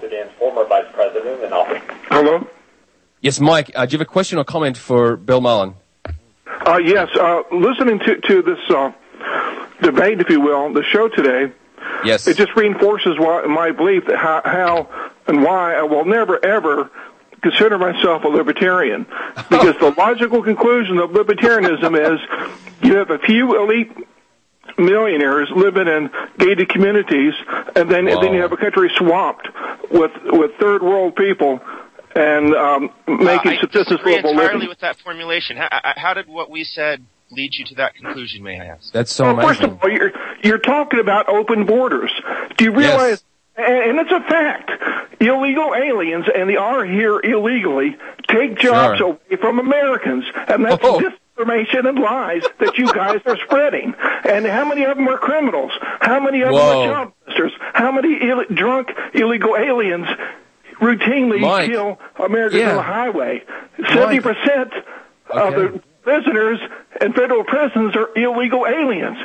[0.00, 1.80] Sudan's former vice president and office.
[2.10, 2.46] Hello?
[3.20, 5.74] Yes, Mike, uh, do you have a question or comment for Bill Mullen?
[6.44, 8.90] Uh, yes, uh, listening to, to this, uh,
[9.80, 11.52] debate, if you will, the show today,
[12.04, 12.26] Yes.
[12.26, 16.90] It just reinforces why, my belief that how, how and why I will never ever
[17.42, 19.06] consider myself a libertarian.
[19.50, 22.20] Because the logical conclusion of libertarianism is
[22.82, 23.92] you have a few elite
[24.78, 27.34] millionaires living in gated communities,
[27.76, 29.48] and then and then you have a country swamped
[29.90, 31.60] with with third world people
[32.14, 34.68] and um, making uh, I subsistence disagree level entirely living.
[34.68, 35.58] with that formulation.
[35.58, 37.04] How, how did what we said
[37.36, 38.42] lead you to that conclusion?
[38.42, 38.92] May I ask?
[38.92, 40.12] That's so well, first of all, you're
[40.42, 42.10] you're talking about open borders.
[42.56, 43.22] Do you realize?
[43.56, 44.70] And, and it's a fact.
[45.20, 47.96] Illegal aliens, and they are here illegally,
[48.28, 49.08] take jobs Sure.
[49.30, 51.00] away from Americans, and that's Oh.
[51.00, 53.94] disinformation and lies that you guys are spreading.
[54.28, 55.72] And how many of them are criminals?
[56.00, 57.52] How many of them are job busters?
[57.72, 60.06] How many Ill- drunk illegal aliens
[60.80, 61.70] routinely Mike.
[61.70, 62.70] kill Americans Yeah.
[62.70, 63.42] on the highway?
[63.92, 64.72] Seventy percent
[65.30, 65.56] of Okay.
[65.72, 66.60] the prisoners
[67.00, 69.16] in federal prisons are illegal aliens.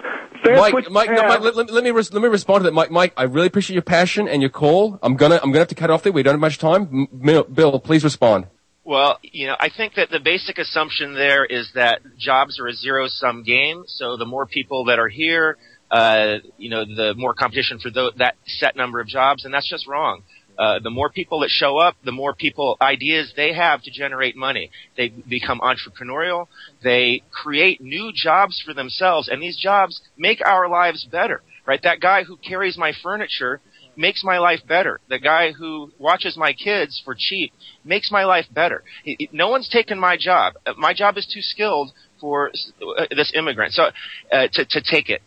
[0.43, 1.28] That's Mike, Mike, no.
[1.28, 2.91] Mike let, let, let me res- let me respond to that, Mike.
[2.91, 4.99] Mike, I really appreciate your passion and your call.
[5.03, 6.11] I'm gonna I'm gonna have to cut off there.
[6.11, 7.07] We don't have much time.
[7.11, 8.47] M- Bill, Bill, please respond.
[8.84, 12.74] Well, you know, I think that the basic assumption there is that jobs are a
[12.74, 13.84] zero sum game.
[13.86, 15.57] So the more people that are here,
[15.91, 19.69] uh, you know, the more competition for tho- that set number of jobs, and that's
[19.69, 20.24] just wrong.
[20.62, 24.36] Uh, the more people that show up, the more people ideas they have to generate
[24.36, 24.70] money.
[24.95, 26.45] They become entrepreneurial.
[26.84, 31.41] They create new jobs for themselves, and these jobs make our lives better.
[31.66, 31.82] Right?
[31.82, 33.59] That guy who carries my furniture
[33.97, 34.99] makes my life better.
[35.09, 37.51] The guy who watches my kids for cheap
[37.84, 38.84] makes my life better.
[39.32, 40.53] No one's taken my job.
[40.78, 42.51] My job is too skilled for
[42.99, 43.74] uh, this immigrant.
[43.74, 43.86] So
[44.32, 45.22] uh, to to take it.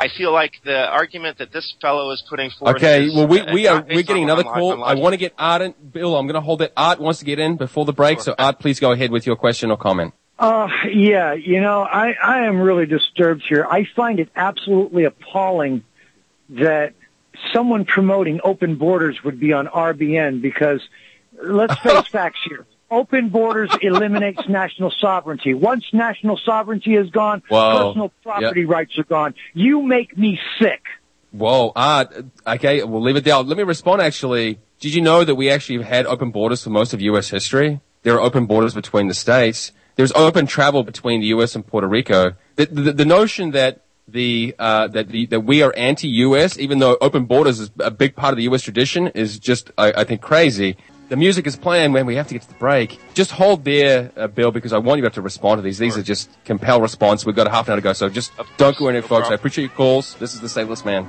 [0.00, 2.76] I feel like the argument that this fellow is putting forth.
[2.76, 4.72] Okay, is, well we uh, we are we're getting another on- call.
[4.72, 5.02] on I logic.
[5.02, 6.16] want to get Art and Bill.
[6.16, 6.72] I'm gonna hold that.
[6.76, 8.20] Art wants to get in before the break.
[8.20, 10.14] So Art, please go ahead with your question or comment.
[10.38, 13.66] Uh, yeah, you know, I, I am really disturbed here.
[13.70, 15.82] I find it absolutely appalling
[16.50, 16.92] that
[17.54, 20.82] someone promoting open borders would be on RBN because
[21.42, 22.66] let's face facts here.
[22.90, 25.54] Open borders eliminates national sovereignty.
[25.54, 27.88] Once national sovereignty is gone, Whoa.
[27.88, 29.34] personal property rights are gone.
[29.54, 30.82] You make me sick.
[31.32, 32.14] Whoa, Art.
[32.46, 33.36] Okay, we'll leave it there.
[33.36, 34.00] Let me respond.
[34.00, 37.28] Actually, did you know that we actually have had open borders for most of U.S.
[37.28, 37.80] history?
[38.02, 39.72] There are open borders between the states.
[39.96, 41.54] There's open travel between the U.S.
[41.54, 42.34] and Puerto Rico.
[42.54, 46.58] The, the, the notion that the uh, that the, that we are anti-U.S.
[46.58, 48.62] even though open borders is a big part of the U.S.
[48.62, 50.76] tradition is just I, I think crazy.
[51.08, 52.98] The music is playing when we have to get to the break.
[53.14, 55.78] Just hold there, uh, Bill, because I want you to have to respond to these.
[55.78, 57.24] These are just compel response.
[57.24, 59.28] We've got a half an hour to go, so just don't go in, anywhere, folks.
[59.28, 60.14] I appreciate your calls.
[60.16, 61.06] This is the Stateless Man.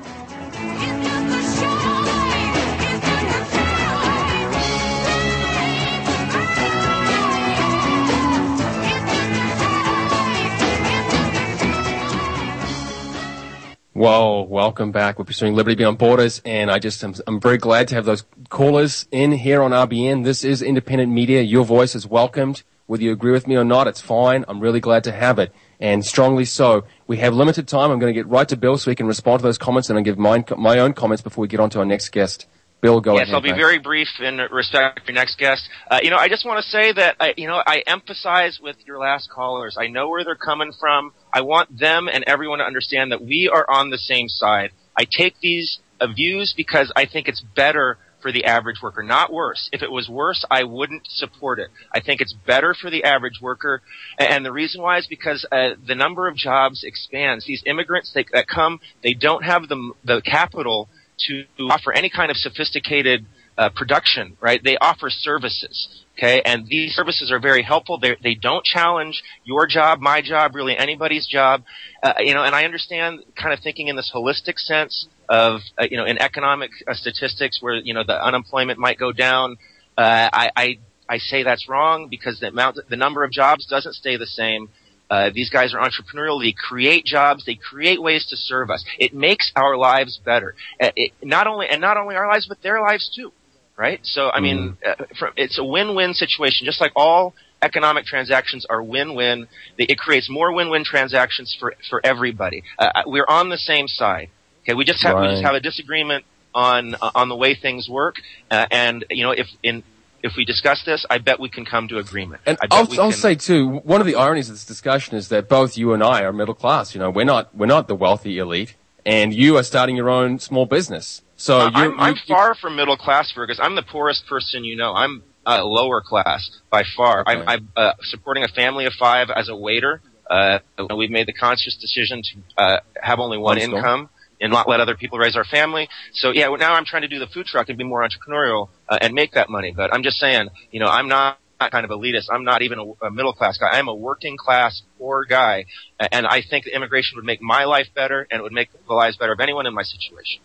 [13.98, 15.18] Whoa, welcome back.
[15.18, 18.26] We're pursuing Liberty Beyond Borders, and I just am I'm very glad to have those
[18.48, 20.24] callers in here on RBN.
[20.24, 21.42] This is independent media.
[21.42, 22.62] Your voice is welcomed.
[22.86, 24.46] Whether you agree with me or not, it's fine.
[24.48, 26.84] I'm really glad to have it, and strongly so.
[27.08, 27.90] We have limited time.
[27.90, 29.98] I'm going to get right to Bill so he can respond to those comments and
[29.98, 32.46] then give mine, my own comments before we get on to our next guest.
[32.80, 33.36] Bill, go yes, ahead.
[33.36, 33.58] I'll be mate.
[33.58, 35.68] very brief in respect to your next guest.
[35.90, 38.76] Uh, you know, I just want to say that I, you know I empathize with
[38.86, 39.78] your last callers.
[39.80, 41.12] I know where they're coming from.
[41.34, 44.72] I want them and everyone to understand that we are on the same side.
[44.96, 49.32] I take these uh, views because I think it's better for the average worker, not
[49.32, 49.70] worse.
[49.72, 51.70] If it was worse, I wouldn't support it.
[51.94, 53.82] I think it's better for the average worker,
[54.20, 57.46] and the reason why is because uh, the number of jobs expands.
[57.46, 60.90] These immigrants they, that come, they don't have the the capital
[61.28, 63.26] to offer any kind of sophisticated
[63.58, 64.62] uh, production, right?
[64.64, 66.04] They offer services.
[66.18, 68.00] Okay, and these services are very helpful.
[68.00, 71.64] They're, they don't challenge your job, my job, really anybody's job.
[72.02, 75.86] Uh, you know, and I understand kind of thinking in this holistic sense of uh,
[75.90, 79.58] you know in economic uh, statistics where you know the unemployment might go down.
[79.96, 83.94] Uh, I, I I say that's wrong because the amount the number of jobs doesn't
[83.94, 84.70] stay the same.
[85.10, 86.42] Uh, these guys are entrepreneurial.
[86.42, 87.46] They create jobs.
[87.46, 88.84] They create ways to serve us.
[89.00, 90.56] It makes our lives better.
[90.82, 93.32] Uh, it, not only and not only our lives, but their lives too
[93.78, 94.00] right?
[94.04, 98.82] So, I mean, uh, for, it's a win-win situation, just like all economic transactions are
[98.82, 99.48] win-win.
[99.78, 102.64] It creates more win-win transactions for, for everybody.
[102.78, 104.30] Uh, we're on the same side.
[104.64, 105.28] Okay, we just have, Right.
[105.28, 108.16] we just have a disagreement on, uh, on the way things work.
[108.50, 109.84] Uh, and, you know, if, in,
[110.24, 112.42] if we discuss this, I bet we can come to agreement.
[112.46, 115.48] And I'll, I'll can- say too, one of the ironies of this discussion is that
[115.48, 116.94] both you and I are middle class.
[116.94, 120.40] You know, we're not we're not the wealthy elite, and you are starting your own
[120.40, 121.22] small business.
[121.36, 123.60] So Uh, I'm, I'm far from middle class, Fergus.
[123.62, 124.94] I'm the poorest person you know.
[124.94, 127.24] I'm uh, lower class by far.
[127.26, 130.02] I'm, I'm uh, supporting a family of five as a waiter.
[130.30, 130.60] Uh,
[130.96, 133.78] we've made the conscious decision to uh, have only one Wonderful.
[133.78, 134.10] income
[134.40, 135.88] and not let other people raise our family.
[136.14, 138.98] So yeah, now I'm trying to do the food truck and be more entrepreneurial uh,
[139.02, 139.74] and make that money.
[139.76, 142.26] But I'm just saying, you know, I'm not kind of elitist.
[142.32, 143.70] I'm not even a, a middle class guy.
[143.72, 145.66] I'm a working class poor guy,
[146.12, 148.94] and I think that immigration would make my life better and it would make the
[148.94, 150.42] lives better of anyone in my situation.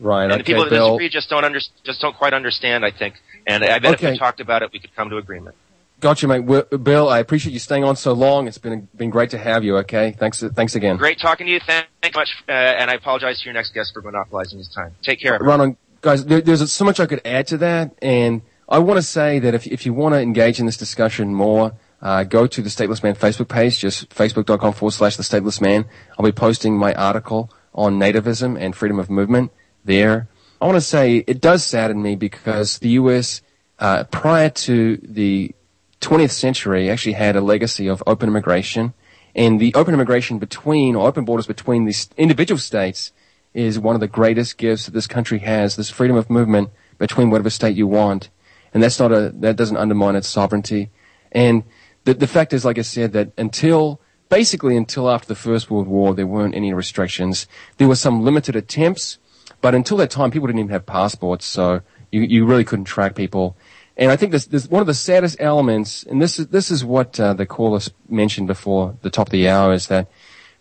[0.00, 0.30] right?
[0.30, 0.88] And the people that Bill.
[0.90, 2.84] disagree just don't under, just don't quite understand.
[2.84, 3.14] I think,
[3.46, 5.56] and I bet if we talked about it, we could come to agreement.
[6.00, 6.40] Gotcha, mate.
[6.40, 8.48] Well, Bill, I appreciate you staying on so long.
[8.48, 9.78] It's been been great to have you.
[9.78, 10.96] Okay, thanks thanks again.
[10.98, 11.60] Great talking to you.
[11.60, 14.68] Thank you so much, uh, and I apologize to your next guest for monopolizing his
[14.68, 14.94] time.
[15.02, 15.38] Take care.
[15.38, 16.26] Run on, guys.
[16.26, 19.54] There, there's so much I could add to that, and I want to say that
[19.54, 21.72] if if you want to engage in this discussion more,
[22.02, 25.86] uh, go to the Stateless Man Facebook page, just facebook.com forward slash the Stateless Man.
[26.18, 29.50] I'll be posting my article on nativism and freedom of movement
[29.84, 30.28] there.
[30.60, 33.40] I want to say it does sadden me because the U.S.
[33.78, 35.54] Uh, prior to the
[36.00, 38.94] 20th century actually had a legacy of open immigration,
[39.34, 43.12] and the open immigration between or open borders between these individual states
[43.54, 45.76] is one of the greatest gifts that this country has.
[45.76, 48.28] This freedom of movement between whatever state you want,
[48.72, 50.90] and that's not a that doesn't undermine its sovereignty.
[51.32, 51.64] And
[52.04, 55.86] the the fact is, like I said, that until basically until after the First World
[55.86, 57.46] War, there weren't any restrictions.
[57.78, 59.18] There were some limited attempts,
[59.60, 61.80] but until that time, people didn't even have passports, so
[62.10, 63.56] you you really couldn't track people.
[63.96, 66.84] And I think this, this one of the saddest elements, and this is this is
[66.84, 70.08] what uh, the caller mentioned before the top of the hour, is that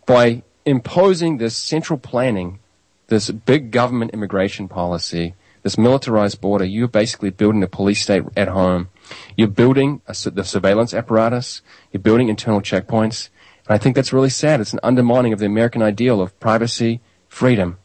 [0.05, 2.59] by imposing this central planning,
[3.07, 8.47] this big government immigration policy, this militarized border, you're basically building a police state at
[8.47, 8.89] home.
[9.36, 11.61] You're building a, the surveillance apparatus.
[11.91, 13.29] You're building internal checkpoints.
[13.67, 14.61] And I think that's really sad.
[14.61, 17.79] It's an undermining of the American ideal of privacy, freedom.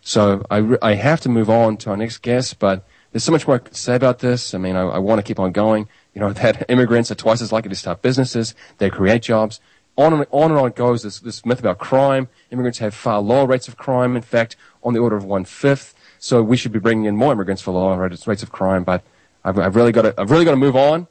[0.00, 3.46] So I, I have to move on to our next guest, but there's so much
[3.46, 4.54] more I could say about this.
[4.54, 5.88] I mean, I, I want to keep on going.
[6.14, 8.54] You know, that immigrants are twice as likely to start businesses.
[8.78, 9.60] They create jobs.
[9.96, 11.02] On and on and on it goes.
[11.02, 12.28] This, this myth about crime.
[12.50, 14.14] Immigrants have far lower rates of crime.
[14.14, 15.94] In fact, on the order of one fifth.
[16.20, 18.84] So we should be bringing in more immigrants for lower rates of crime.
[18.84, 19.02] But
[19.44, 21.08] I've, I've really got to, I've really got to move on.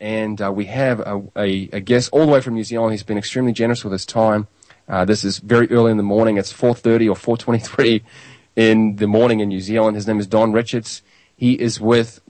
[0.00, 2.92] And uh, we have a, a, a guest all the way from New Zealand.
[2.92, 4.46] He's been extremely generous with his time.
[4.88, 6.38] Uh, this is very early in the morning.
[6.38, 8.02] It's 4:30 or 4:23
[8.56, 9.96] in the morning in New Zealand.
[9.96, 11.02] His name is Don Richards.
[11.38, 12.20] He is with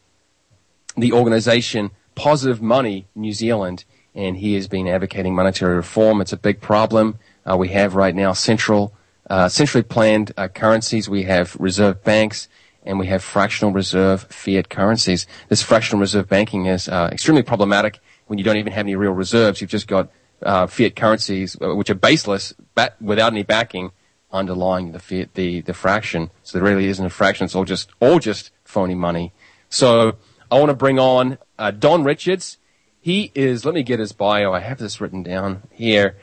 [0.95, 3.85] the organization Positive Money New Zealand,
[4.15, 6.21] and he has been advocating monetary reform.
[6.21, 7.19] It's a big problem
[7.51, 8.35] uh, we have right now.
[8.35, 8.93] Central,
[9.31, 11.09] uh, centrally planned uh, currencies.
[11.09, 12.49] We have reserve banks,
[12.83, 15.27] and we have fractional reserve fiat currencies.
[15.49, 19.13] This fractional reserve banking is uh, extremely problematic when you don't even have any real
[19.13, 19.63] reserves.
[19.63, 20.11] You've just got
[20.43, 23.93] uh, fiat currencies uh, which are baseless, ba- without any backing
[24.31, 26.31] underlying the fiat, the the fraction.
[26.43, 27.47] So there really isn't a fraction.
[27.47, 29.33] It's all just all just phony money.
[29.71, 30.17] So
[30.51, 32.59] I want to bring on uh, Don Richards.
[33.01, 33.65] He is.
[33.65, 34.53] Let me get his bio.
[34.53, 36.17] I have this written down here.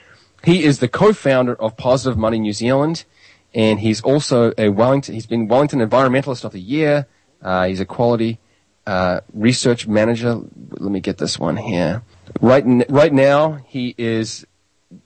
[0.44, 3.06] He is the co-founder of Positive Money New Zealand,
[3.54, 5.16] and he's also a Wellington.
[5.16, 7.08] He's been Wellington Environmentalist of the Year.
[7.42, 8.38] Uh, he's a quality
[8.86, 10.40] uh, research manager.
[10.70, 12.04] Let me get this one here.
[12.42, 14.46] Right, n- right now, he is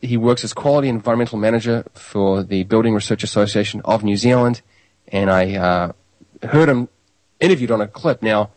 [0.02, 4.62] he works as quality environmental manager for the Building Research Association of New Zealand,
[5.08, 5.92] and I uh,
[6.44, 6.90] heard him
[7.40, 8.22] interviewed on a clip.
[8.22, 8.52] Now,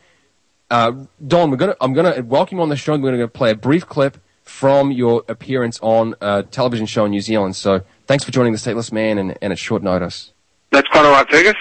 [0.70, 0.92] uh,
[1.26, 2.94] Don, we're gonna I'm gonna welcome you on the show.
[2.94, 7.10] and We're gonna play a brief clip from your appearance on a television show in
[7.12, 7.56] New Zealand.
[7.56, 10.32] So, thanks for joining the Stateless Man and, and at short notice.
[10.70, 11.54] That's quite all right, Fergus.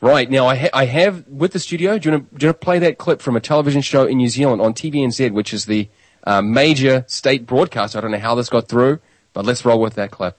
[0.00, 1.98] Right now, I, ha- I have with the studio.
[1.98, 4.04] Do you, want to, do you want to play that clip from a television show
[4.04, 5.88] in New Zealand on TVNZ, which is the
[6.24, 7.96] uh, major state broadcast?
[7.96, 9.00] I don't know how this got through,
[9.32, 10.36] but let's roll with that clip.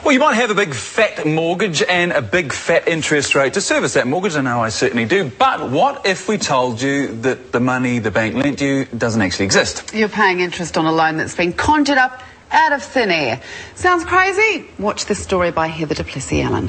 [0.00, 3.60] Well, you might have a big fat mortgage and a big fat interest rate to
[3.60, 4.34] service that mortgage.
[4.34, 5.30] I know I certainly do.
[5.38, 9.44] But what if we told you that the money the bank lent you doesn't actually
[9.44, 9.92] exist?
[9.94, 13.42] You're paying interest on a loan that's been conjured up out of thin air.
[13.74, 14.66] Sounds crazy?
[14.78, 16.68] Watch this story by Heather du Plessis-Allan.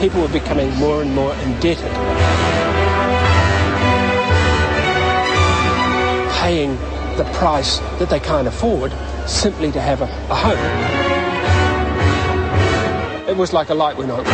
[0.00, 1.92] People are becoming more and more indebted.
[6.42, 6.76] Paying
[7.16, 8.92] the price that they can't afford
[9.26, 10.58] simply to have a, a home.
[13.28, 14.24] It was like a light went on.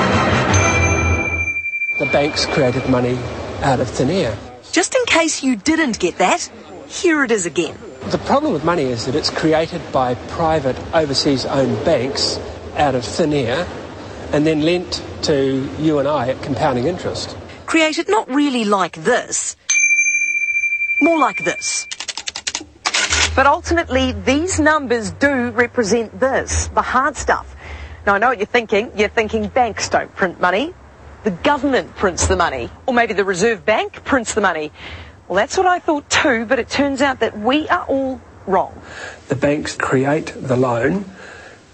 [1.99, 3.17] The banks created money
[3.63, 4.37] out of thin air.
[4.73, 6.51] Just in case you didn't get that,
[6.89, 7.77] here it is again.
[8.11, 12.39] The problem with money is that it's created by private overseas owned banks
[12.77, 13.67] out of thin air
[14.33, 17.37] and then lent to you and I at compounding interest.
[17.67, 19.57] Created not really like this,
[21.01, 21.87] more like this.
[23.35, 27.57] But ultimately, these numbers do represent this, the hard stuff.
[28.07, 28.93] Now, I know what you're thinking.
[28.95, 30.75] You're thinking banks don't print money.
[31.25, 32.69] The government prints the money.
[32.85, 34.71] Or maybe the Reserve Bank prints the money.
[35.29, 38.79] Well, that's what I thought too, but it turns out that we are all wrong.
[39.29, 41.07] The banks create the loan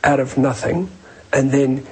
[0.05, 0.91] out of nothing
[1.33, 1.85] and then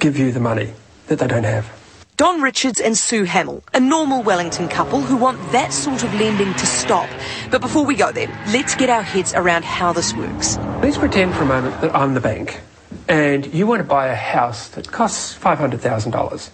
[0.00, 0.72] give you the money
[1.06, 1.79] that they don't have.
[2.20, 6.52] Don Richards and Sue Hamill, a normal Wellington couple who want that sort of lending
[6.52, 7.08] to stop.
[7.50, 10.58] But before we go there, let's get our heads around how this works.
[10.82, 12.60] Let's pretend for a moment that I'm the bank
[13.08, 16.50] and you want to buy a house that costs $500,000.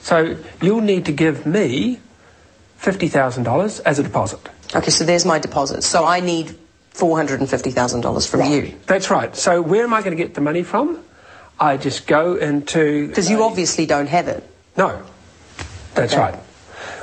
[0.00, 2.00] So you'll need to give me
[2.80, 4.40] $50,000 as a deposit.
[4.74, 5.82] Okay, so there's my deposit.
[5.82, 6.56] So I need
[6.94, 8.74] $450,000 from you.
[8.86, 9.36] That's right.
[9.36, 11.04] So where am I going to get the money from?
[11.60, 13.08] I just go into.
[13.08, 14.42] Because you obviously don't have it.
[14.76, 15.02] No.
[15.94, 16.20] That's Okay.
[16.22, 16.34] right.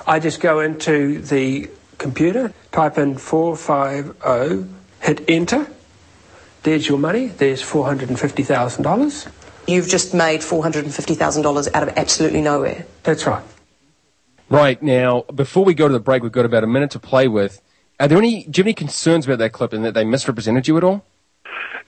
[0.05, 4.67] I just go into the computer, type in 450,
[5.01, 5.67] hit enter.
[6.63, 7.27] There's your money.
[7.27, 9.27] There's $450,000.
[9.67, 12.85] You've just made $450,000 out of absolutely nowhere.
[13.03, 13.43] That's right.
[14.49, 17.27] Right now, before we go to the break, we've got about a minute to play
[17.27, 17.61] with.
[17.99, 18.43] Are there any?
[18.43, 21.05] Do you have any concerns about that clip and that they misrepresented you at all?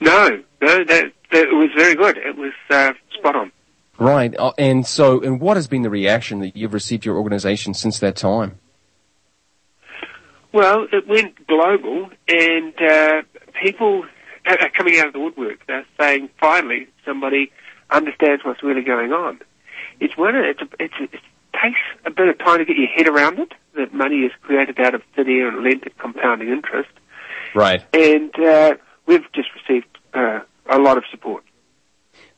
[0.00, 2.16] No, no, that, that was very good.
[2.16, 3.52] It was uh, spot on.
[3.98, 4.34] Right.
[4.38, 7.98] Uh, and so, and what has been the reaction that you've received your organisation since
[8.00, 8.58] that time?
[10.52, 13.22] Well, it went global, and uh,
[13.62, 14.04] people
[14.46, 15.66] are are coming out of the woodwork.
[15.66, 17.50] They're saying, finally, somebody
[17.90, 19.40] understands what's really going on.
[20.00, 20.34] It's one.
[20.36, 21.20] It's, a, it's a, it
[21.52, 23.52] takes a bit of time to get your head around it.
[23.76, 26.88] That money is created out of thin air and lent at compounding interest,
[27.54, 27.82] Right.
[27.92, 28.74] and uh,
[29.06, 30.40] we've just received uh,
[30.70, 31.44] a lot of support.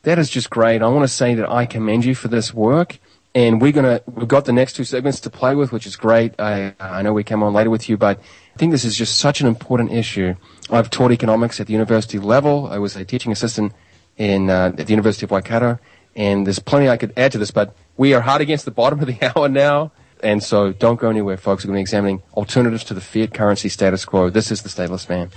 [0.03, 0.81] That is just great.
[0.81, 2.99] I want to say that I commend you for this work.
[3.35, 6.33] And we're gonna, we've got the next two segments to play with, which is great.
[6.39, 9.19] I, I know we come on later with you, but I think this is just
[9.19, 10.33] such an important issue.
[10.71, 12.67] I've taught economics at the university level.
[12.67, 13.73] I was a teaching assistant
[14.17, 15.77] in, uh, at the University of Waikato.
[16.15, 18.99] And there's plenty I could add to this, but we are hard against the bottom
[18.99, 19.91] of the hour now.
[20.21, 21.63] And so don't go anywhere, folks.
[21.63, 24.29] We're going to be examining alternatives to the fiat currency status quo.
[24.29, 25.29] This is the Stateless Man.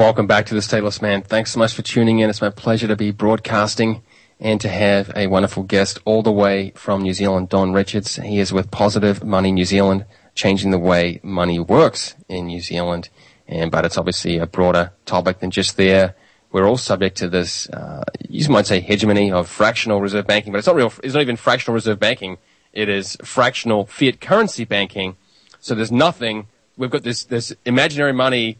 [0.00, 1.20] Welcome back to the Stateless Man.
[1.20, 2.30] Thanks so much for tuning in.
[2.30, 4.02] It's my pleasure to be broadcasting
[4.40, 8.16] and to have a wonderful guest all the way from New Zealand, Don Richards.
[8.16, 13.10] He is with Positive Money New Zealand, changing the way money works in New Zealand.
[13.46, 16.14] And, but it's obviously a broader topic than just there.
[16.50, 20.60] We're all subject to this, uh, you might say hegemony of fractional reserve banking, but
[20.60, 22.38] it's not real, it's not even fractional reserve banking.
[22.72, 25.16] It is fractional fiat currency banking.
[25.60, 26.46] So there's nothing,
[26.78, 28.56] we've got this, this imaginary money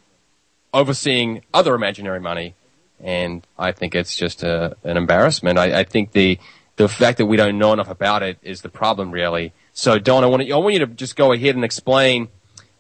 [0.73, 2.55] overseeing other imaginary money,
[3.03, 5.59] and I think it's just a, an embarrassment.
[5.59, 6.39] I, I think the
[6.77, 9.53] the fact that we don't know enough about it is the problem, really.
[9.75, 12.29] So, Don, I want to, I want you to just go ahead and explain.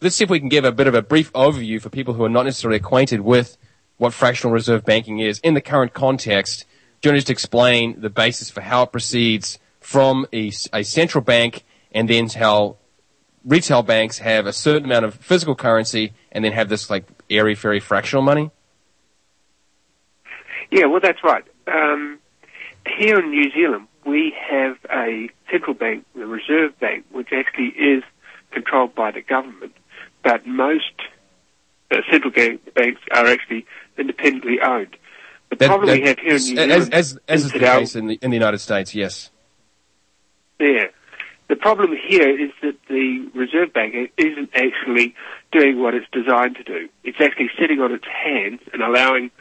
[0.00, 2.24] Let's see if we can give a bit of a brief overview for people who
[2.24, 3.58] are not necessarily acquainted with
[3.98, 6.64] what fractional reserve banking is in the current context.
[7.00, 10.82] Do you want to just explain the basis for how it proceeds from a, a
[10.82, 12.76] central bank and then how
[13.44, 17.54] retail banks have a certain amount of physical currency and then have this like airy
[17.54, 18.50] fairy fractional money?
[20.70, 21.44] Yeah, well, that's right.
[21.66, 22.18] Um,
[22.86, 28.02] here in New Zealand, we have a central bank, the Reserve Bank, which actually is
[28.52, 29.74] controlled by the government,
[30.22, 30.92] but most
[31.90, 33.66] uh, central bank, banks are actually
[33.98, 34.96] independently owned.
[35.50, 37.58] The That- problem that- we have here in New Zealand as, as is is the
[37.58, 39.30] case in the, in the United States, yes.
[40.60, 40.86] Yeah.
[41.50, 45.16] The problem here is that the Reserve Bank isn't actually
[45.50, 46.88] doing what it's designed to do.
[47.02, 49.32] It's actually sitting on its hands and allowing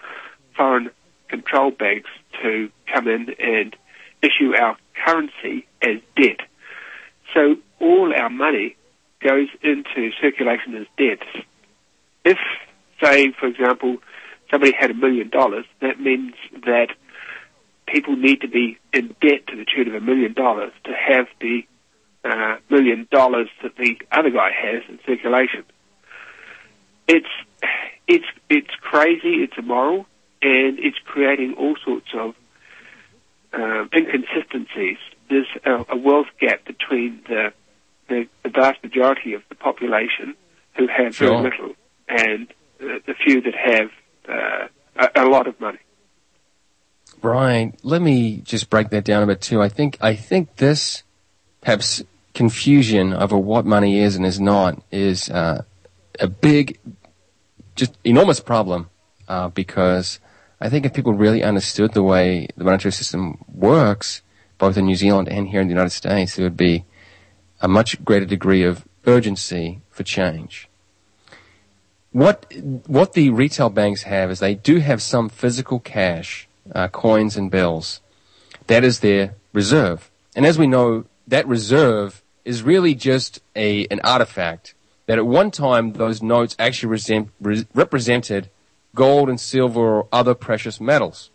[0.58, 0.90] foreign
[1.28, 2.10] control banks
[2.42, 3.76] to come in and
[4.24, 6.40] issue our currency as debt.
[7.36, 8.76] So all our money
[9.22, 11.22] goes into circulation as debt.
[12.26, 12.40] If,
[13.04, 13.98] say, for example,
[14.50, 16.34] somebody had a million dollars, that means
[16.66, 16.88] that
[17.86, 21.28] people need to be in debt to the tune of a million dollars to have
[21.40, 21.68] the
[22.24, 25.64] uh, million dollars that the other guy has in circulation.
[27.08, 27.28] It's
[28.08, 29.44] it's it's crazy.
[29.44, 30.06] It's immoral,
[30.42, 32.36] and it's creating all sorts of
[33.54, 34.98] um, inconsistencies.
[35.30, 37.54] There's a, a wealth gap between the,
[38.08, 40.36] the the vast majority of the population
[40.78, 41.30] who have Sure.
[41.30, 41.76] very little
[42.08, 42.48] and
[42.80, 43.90] the, the few that have
[44.28, 44.68] uh,
[45.16, 45.80] a, a lot of money.
[47.22, 49.62] Brian, let me just break that down a bit too.
[49.62, 51.04] I think I think this
[51.62, 52.04] perhaps
[52.34, 55.64] confusion over what money is and is not is uh,
[56.20, 56.80] a big,
[57.76, 58.90] just enormous problem
[59.28, 60.20] uh, because
[60.62, 64.22] I think if people really understood the way the monetary system works,
[64.58, 66.86] both in New Zealand and here in the United States, there would be
[67.62, 70.68] a much greater degree of urgency for change.
[72.12, 72.52] What
[72.88, 77.52] what the retail banks have is they do have some physical cash, uh, coins and
[77.52, 78.02] bills.
[78.68, 84.02] That is their reserve, and as we know, that reserve is really just a an
[84.04, 84.74] artifact
[85.06, 88.50] that at one time those notes actually resent, re- represented
[88.94, 91.30] gold and silver or other precious metals.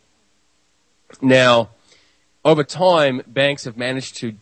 [1.20, 1.70] Now,
[2.45, 4.34] over time, banks have managed to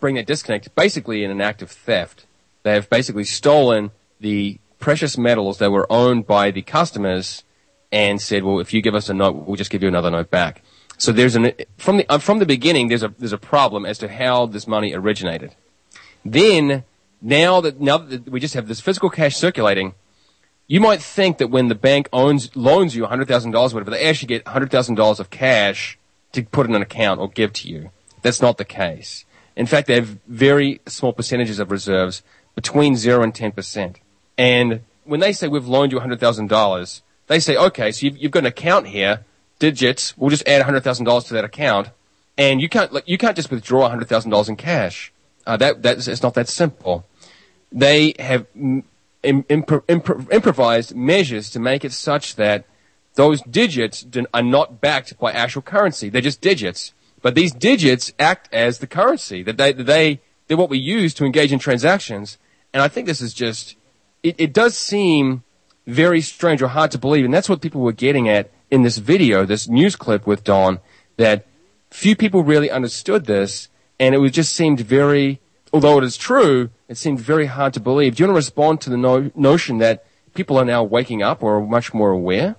[0.00, 2.24] bring that disconnect basically in an act of theft.
[2.62, 7.44] They have basically stolen the precious metals that were owned by the customers
[7.92, 10.30] and said, well, if you give us a note, we'll just give you another note
[10.30, 10.62] back.
[11.00, 13.96] So there's an, from the, uh, from the beginning, there's a, there's a problem as
[13.98, 15.54] to how this money originated.
[16.26, 16.84] Then,
[17.22, 19.94] now that, now that we just have this physical cash circulating,
[20.66, 24.28] you might think that when the bank owns, loans you $100,000 or whatever, they actually
[24.28, 25.98] get $100,000 of cash
[26.32, 27.90] to put in an account or give to you.
[28.20, 29.24] That's not the case.
[29.56, 32.22] In fact, they have very small percentages of reserves
[32.54, 33.96] between 0 and 10%.
[34.36, 38.40] And when they say we've loaned you $100,000, they say, okay, so you've, you've got
[38.40, 39.24] an account here,
[39.60, 41.90] digits, we'll just add $100,000 to that account,
[42.36, 45.12] and you can't, you can't just withdraw $100,000 in cash.
[45.46, 47.06] Uh, that, that's, it's not that simple.
[47.70, 48.84] They have im-
[49.22, 52.64] impro- impro- improvised measures to make it such that
[53.14, 56.08] those digits are not backed by actual currency.
[56.08, 56.92] They're just digits.
[57.22, 61.24] But these digits act as the currency that they, they, they're what we use to
[61.24, 62.38] engage in transactions.
[62.72, 63.76] And I think this is just,
[64.22, 65.42] it, it does seem
[65.86, 67.24] very strange or hard to believe.
[67.24, 70.78] And that's what people were getting at in this video, this news clip with Don,
[71.16, 71.46] that
[71.90, 73.68] few people really understood this.
[73.98, 75.40] And it was just seemed very,
[75.72, 78.16] although it is true, it seemed very hard to believe.
[78.16, 80.04] Do you want to respond to the no- notion that
[80.34, 82.56] people are now waking up or are much more aware?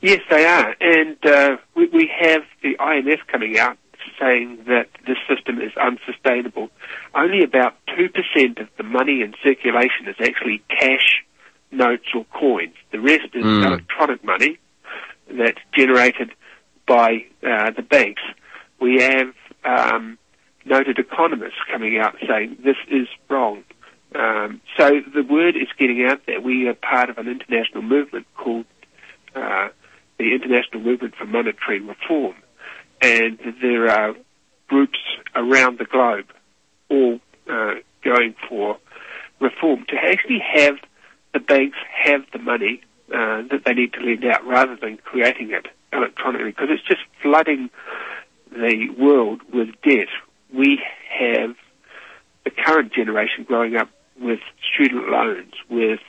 [0.00, 3.78] Yes, they are, and uh, we, we have the IMF coming out
[4.20, 6.68] saying that this system is unsustainable.
[7.14, 11.24] Only about two percent of the money in circulation is actually cash,
[11.70, 12.74] notes, or coins.
[12.92, 13.64] The rest is Mm.
[13.66, 14.58] electronic money
[15.30, 16.30] that's generated
[16.86, 18.22] by uh, the banks.
[18.80, 20.18] We have um,
[20.64, 23.64] noted economists coming out saying this is wrong.
[24.14, 28.26] Um, so the word is getting out that We are part of an international movement
[28.36, 28.64] called
[29.34, 29.68] uh,
[30.18, 32.34] the International Movement for Monetary Reform,
[33.02, 34.14] and there are
[34.66, 34.98] groups
[35.34, 36.26] around the globe
[36.88, 38.78] all uh, going for
[39.40, 40.76] reform to actually have
[41.32, 42.80] the banks have the money
[43.12, 47.00] uh, that they need to lend out rather than creating it electronically because it's just
[47.22, 47.70] flooding
[48.52, 50.08] the world with debt.
[50.52, 50.80] We
[51.18, 51.54] have
[52.44, 53.88] the current generation growing up
[54.20, 54.40] with
[54.74, 56.00] student loans, with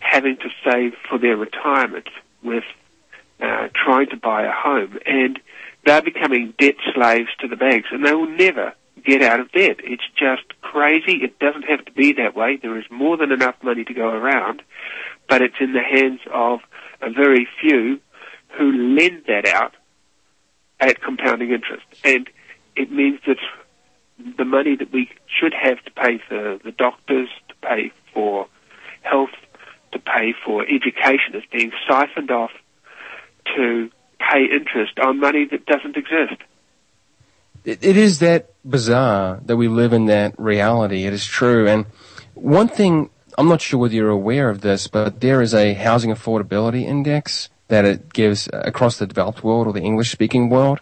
[0.00, 2.08] having to save for their retirement,
[2.42, 2.64] with
[3.40, 5.38] uh, trying to buy a home, and
[5.84, 9.76] they're becoming debt slaves to the banks, and they will never get out of debt.
[9.82, 11.22] It's just crazy.
[11.22, 12.56] It doesn't have to be that way.
[12.56, 14.62] There is more than enough money to go around,
[15.30, 16.58] but it's in the hands of
[17.00, 18.00] a very few
[18.58, 19.74] who lend that out
[20.80, 21.84] at compounding interest.
[22.04, 22.28] And
[22.74, 23.36] it means that
[24.36, 28.48] the money that we should have to pay for the doctors, to pay for
[29.02, 29.30] health,
[29.92, 32.50] to pay for education is being siphoned off
[33.56, 36.42] to pay interest on money that doesn't exist.
[37.64, 41.04] it, it is that bizarre that we live in that reality.
[41.04, 41.66] It is true.
[41.68, 41.86] And
[42.34, 43.10] one thing,
[43.40, 47.48] I'm not sure whether you're aware of this, but there is a housing affordability index
[47.68, 50.80] that it gives across the developed world or the English speaking world.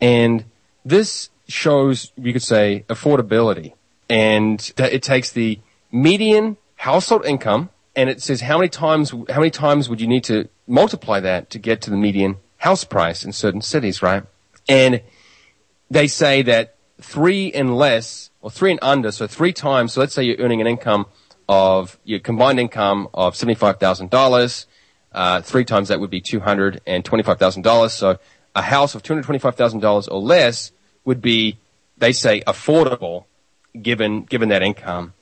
[0.00, 0.46] And
[0.86, 3.74] this shows, you could say, affordability.
[4.08, 9.50] And it takes the median household income and it says how many times, how many
[9.50, 13.32] times would you need to multiply that to get to the median house price in
[13.32, 14.22] certain cities, right?
[14.66, 15.02] And
[15.90, 20.14] they say that three and less, or three and under, so three times, so let's
[20.14, 21.04] say you're earning an income
[21.48, 24.66] of, your combined income of $75,000,
[25.12, 27.90] uh, three times that would be $225,000.
[27.90, 28.18] So
[28.54, 30.72] a house of $225,000 or less
[31.04, 31.58] would be,
[31.98, 33.24] they say, affordable
[33.80, 35.12] given, given that income.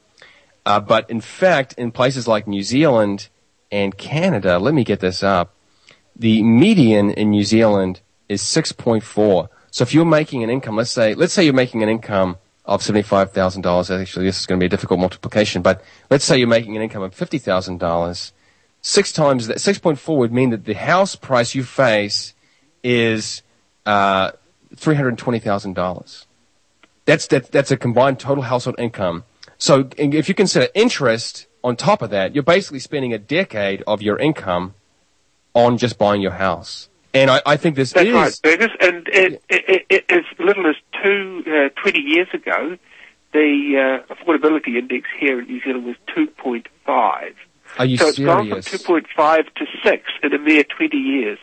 [0.65, 3.29] Uh, but in fact, in places like New Zealand
[3.73, 5.55] and Canada, let me get this up.
[6.17, 9.49] The median in New Zealand is 6.4.
[9.71, 12.83] So if you're making an income, let's say, let's say you're making an income of
[12.83, 14.01] $75,000.
[14.01, 16.83] Actually, this is going to be a difficult multiplication, but let's say you're making an
[16.83, 18.33] income of $50,000.
[18.83, 22.35] Six times that, 6.4 would mean that the house price you face
[22.83, 23.43] is,
[23.87, 24.33] uh,
[24.77, 26.27] $320,000.
[27.05, 29.25] That's, that, that's a combined total household income.
[29.59, 34.01] So if you consider interest on top of that, you're basically spending a decade of
[34.01, 34.75] your income
[35.55, 36.90] on just buying your house.
[37.13, 38.71] And I, I think this That's is right, Fergus.
[38.81, 42.79] And it, it, it, as little as two, uh, 20 years ago,
[43.33, 47.35] the uh, affordability index here in New Zealand was 2.5.
[47.79, 51.39] Are you so it's gone from 2.5 to 6 in a mere 20 years.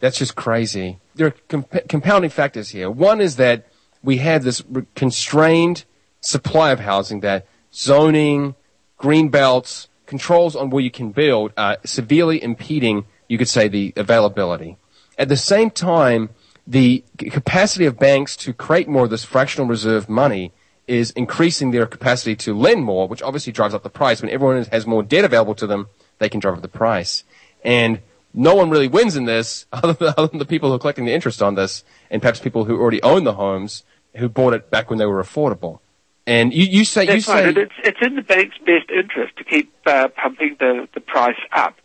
[0.00, 0.98] That's just crazy.
[1.14, 2.90] There are comp- compounding factors here.
[2.90, 3.66] One is that
[4.02, 5.84] we have this re- constrained
[6.20, 8.54] supply of housing that zoning,
[8.98, 13.92] green belts, controls on where you can build are severely impeding, you could say, the
[13.96, 14.76] availability.
[15.18, 16.30] At the same time,
[16.66, 20.52] the capacity of banks to create more of this fractional reserve money
[20.86, 24.20] is increasing their capacity to lend more, which obviously drives up the price.
[24.20, 27.24] When everyone has more debt available to them, they can drive up the price.
[27.64, 28.00] And
[28.34, 31.06] no one really wins in this other than, other than the people who are collecting
[31.06, 33.84] the interest on this and perhaps people who already own the homes
[34.16, 35.80] who bought it back when they were affordable.
[36.26, 37.42] And you, you say, you That's right.
[37.42, 41.00] say, And it's, it's in the bank's best interest to keep uh, pumping the, the
[41.00, 41.76] price up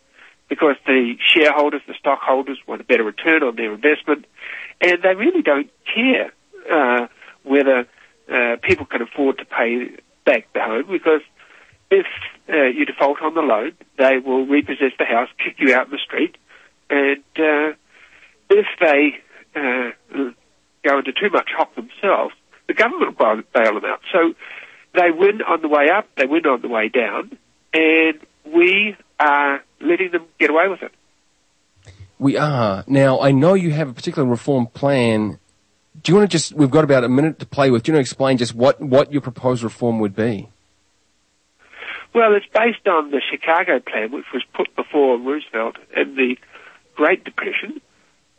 [0.50, 4.26] because the shareholders, the stockholders want a better return on their investment.
[4.82, 6.32] And they really don't care
[6.70, 7.06] uh,
[7.44, 7.86] whether
[8.30, 9.96] uh, people can afford to pay
[10.26, 11.22] back the home because
[11.90, 12.06] if
[12.48, 15.92] uh, you default on the loan, they will repossess the house, kick you out in
[15.92, 16.36] the street,
[16.88, 17.74] and uh,
[18.48, 19.18] if they
[19.56, 19.90] uh,
[20.84, 22.34] go into too much hock themselves,
[22.68, 24.00] the government will bail- bail them out.
[24.12, 24.34] So
[24.94, 27.36] they win on the way up, they win on the way down,
[27.72, 30.92] and we are letting them get away with it.
[32.18, 32.84] We are.
[32.86, 35.38] Now, I know you have a particular reform plan.
[36.02, 37.82] Do you want to just, we've got about a minute to play with.
[37.82, 40.48] Do you want to explain just what, what your proposed reform would be?
[42.12, 46.36] Well, it's based on the Chicago plan, which was put before Roosevelt in the
[46.94, 47.80] Great Depression.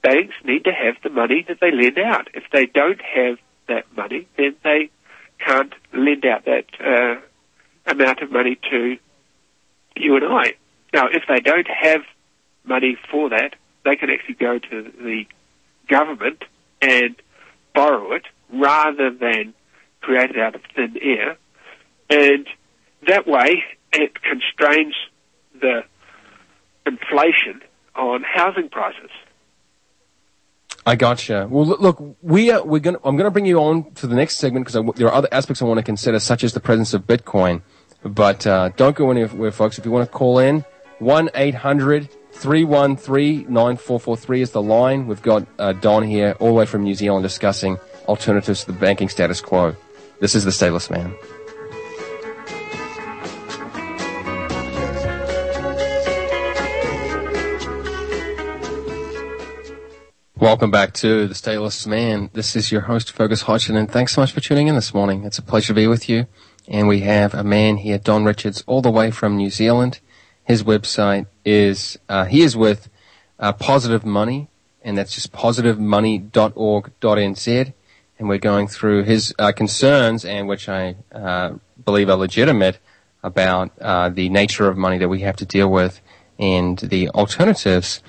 [0.01, 2.27] Banks need to have the money that they lend out.
[2.33, 3.37] If they don't have
[3.67, 4.89] that money, then they
[5.39, 7.21] can't lend out that uh,
[7.89, 8.97] amount of money to
[9.95, 10.53] you and I.
[10.93, 12.01] Now, if they don't have
[12.63, 15.25] money for that, they can actually go to the
[15.87, 16.43] government
[16.81, 17.15] and
[17.73, 18.23] borrow it
[18.53, 19.53] rather than
[20.01, 21.37] create it out of thin air.
[22.09, 22.47] And
[23.07, 23.63] that way,
[23.93, 24.95] it constrains
[25.59, 25.83] the
[26.85, 27.61] inflation
[27.95, 29.09] on housing prices.
[30.85, 31.47] I gotcha.
[31.49, 34.37] Well, look, we are, we're going I'm going to bring you on to the next
[34.37, 37.05] segment because there are other aspects I want to consider, such as the presence of
[37.05, 37.61] Bitcoin.
[38.03, 39.77] But uh, don't go anywhere, folks.
[39.77, 40.65] If you want to call in,
[41.01, 45.07] 1 800 313 9443 is the line.
[45.07, 48.77] We've got uh, Don here, all the way from New Zealand, discussing alternatives to the
[48.77, 49.75] banking status quo.
[50.19, 51.15] This is the Stateless Man.
[60.35, 62.29] Welcome back to the Stateless Man.
[62.33, 65.23] This is your host, Fergus Hodgson, and thanks so much for tuning in this morning.
[65.23, 66.27] It's a pleasure to be with you.
[66.67, 69.99] And we have a man here, Don Richards, all the way from New Zealand.
[70.51, 72.89] His website is, uh, he is with
[73.39, 74.49] uh, Positive Money,
[74.81, 77.73] and that's just positivemoney.org.nz.
[78.19, 81.53] And we're going through his uh, concerns, and which I uh,
[81.85, 82.79] believe are legitimate,
[83.23, 86.01] about uh, the nature of money that we have to deal with
[86.37, 88.03] and the alternatives.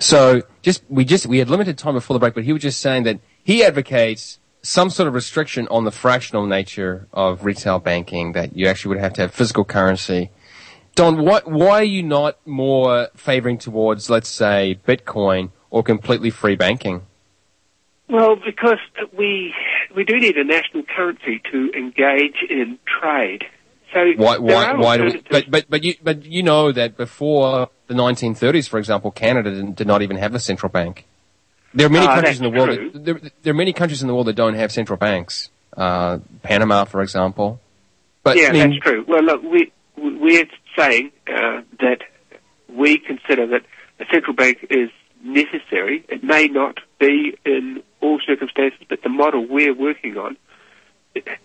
[0.00, 2.80] So just we just we had limited time before the break, but he was just
[2.80, 8.32] saying that he advocates some sort of restriction on the fractional nature of retail banking
[8.32, 10.32] that you actually would have to have physical currency.
[10.94, 16.54] Don, what why are you not more favoring towards, let's say, Bitcoin or completely free
[16.54, 17.02] banking?
[18.08, 18.78] Well, because
[19.16, 19.54] we
[19.96, 23.44] we do need a national currency to engage in trade.
[23.92, 27.70] So Why why why do we, but but but you but you know that before
[27.86, 31.06] the 1930s, for example, Canada did, did not even have a central bank.
[31.72, 32.70] There are many Ah, countries in the world.
[32.92, 35.50] That, there, there are many countries in the world that don't have central banks.
[35.76, 37.60] Uh, Panama, for example.
[38.22, 39.04] But yeah, I mean, that's true.
[39.08, 40.46] Well, look, we we're
[40.76, 41.98] saying uh, that
[42.68, 43.62] we consider that
[44.00, 44.90] a central bank is
[45.22, 46.04] necessary.
[46.08, 50.36] It may not be in all circumstances, but the model we're working on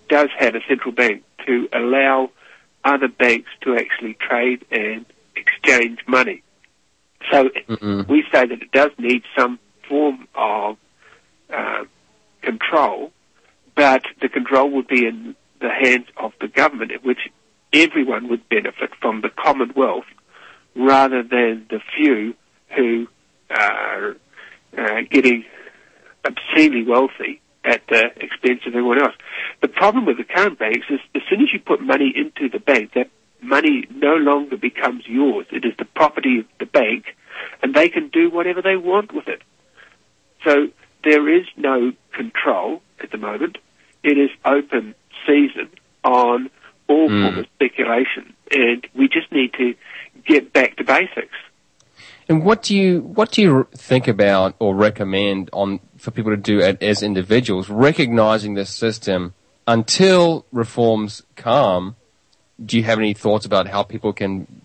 [0.08, 2.32] does have a central bank to allow
[2.84, 6.44] other banks to actually trade and exchange money.
[7.32, 7.50] So
[8.08, 10.78] we say that it does need some form of
[11.54, 11.84] uh,
[12.42, 13.12] control,
[13.76, 17.20] but the control would be in the hands of the government, in which
[17.74, 20.06] everyone would benefit from the commonwealth
[20.76, 22.34] rather than the few
[22.76, 23.08] who
[23.50, 24.16] are
[24.78, 25.44] uh, getting
[26.26, 29.16] obscenely wealthy at the expense of everyone else.
[29.62, 32.60] The problem with the current banks is as soon as you put money into the
[32.60, 33.10] bank, that
[33.41, 35.46] money no longer becomes yours.
[35.52, 37.06] It is the property of the bank,
[37.62, 39.41] and they can do whatever they want with it.
[40.46, 40.68] So
[41.04, 43.58] there is no control at the moment.
[44.04, 45.70] It is open season
[46.04, 46.50] on
[46.90, 47.22] all Mm.
[47.24, 49.76] form of speculation, and we just need to
[50.26, 51.38] get back to basics.
[52.28, 56.38] And what do you what do you think about or recommend on for people to
[56.38, 59.34] do at, as individuals, recognizing this system
[59.68, 61.95] until reforms come?
[62.64, 64.61] Do you have any thoughts about how people can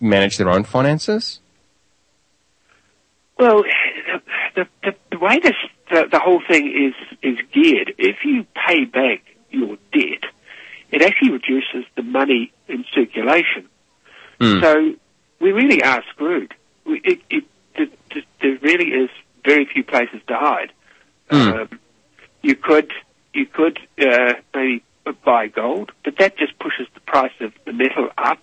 [0.00, 1.40] manage their own finances?
[3.38, 3.62] Well,
[4.56, 5.54] the, the, the way this,
[5.90, 10.24] the, the whole thing is, is geared, if you pay back your debt,
[10.90, 13.68] it actually reduces the money in circulation.
[14.60, 14.94] So
[15.40, 16.54] we really are screwed.
[16.84, 17.44] We, it, it,
[17.76, 19.10] th- th- there really is
[19.44, 20.72] very few places to hide.
[21.30, 21.78] Um,
[22.42, 22.90] you could
[23.34, 24.82] you could uh, maybe
[25.24, 28.38] buy gold, but that just pushes the price of the metal up,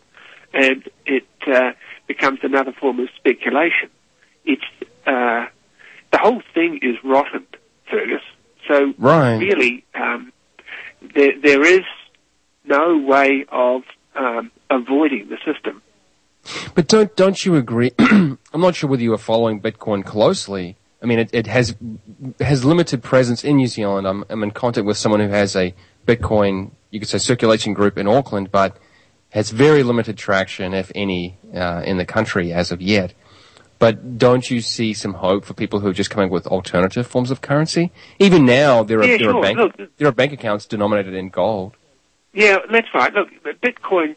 [0.53, 1.71] and it uh,
[2.07, 3.89] becomes another form of speculation.
[4.45, 4.63] It's
[5.07, 5.45] uh,
[6.11, 7.45] the whole thing is rotten,
[7.89, 8.21] Fergus.
[8.67, 9.37] So Right.
[9.37, 10.31] really, um,
[11.01, 11.83] there there is
[12.67, 13.83] no way of
[14.15, 15.81] um, avoiding the system.
[16.75, 17.91] But don't don't you agree?
[17.99, 20.77] I'm not sure whether you are following Bitcoin closely.
[21.01, 21.75] I mean, it, it has
[22.39, 24.07] has limited presence in New Zealand.
[24.07, 25.73] I'm, I'm in contact with someone who has a
[26.05, 28.77] Bitcoin, you could say, circulation group in Auckland, but
[29.29, 33.13] has very limited traction, if any, uh, in the country as of yet.
[33.77, 37.05] But don't you see some hope for people who are just coming up with alternative
[37.05, 37.91] forms of currency?
[38.19, 41.29] Even now, there are Yeah, there are bank Look- there are bank accounts denominated in
[41.29, 41.75] gold.
[42.35, 43.13] Yeah, that's right.
[43.13, 43.29] Look,
[43.61, 44.15] Bitcoin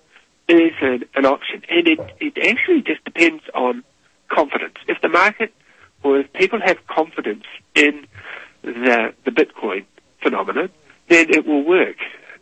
[0.49, 3.85] is an, an option, and it, it actually just depends on
[4.29, 4.75] confidence.
[4.89, 5.55] If the market
[6.03, 8.07] or if people have confidence in
[8.63, 9.85] the, the Bitcoin
[10.23, 10.71] phenomenon,
[11.09, 11.97] then it will work.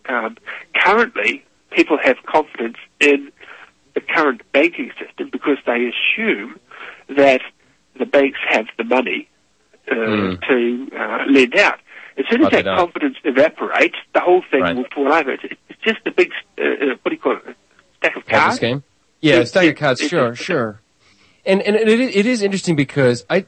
[0.08, 0.36] Um,
[0.74, 3.30] currently, people have confidence in
[3.94, 6.58] the current banking system because they assume
[7.08, 7.40] that
[7.98, 9.28] the banks have the money
[9.90, 10.40] uh, Mm.
[10.48, 11.78] to uh, lend out.
[12.18, 14.74] As soon as that confidence evaporates, the whole thing Right.
[14.76, 15.32] will fall over.
[15.32, 15.44] It's,
[15.86, 17.56] just a big, uh, uh, what do you call it,
[17.98, 18.56] stack of cards.
[18.56, 18.82] scheme?
[19.20, 20.00] Yeah, It- stack of it- cards.
[20.00, 20.80] it- Sure, sure.
[21.46, 23.46] And and it, is- it is interesting because I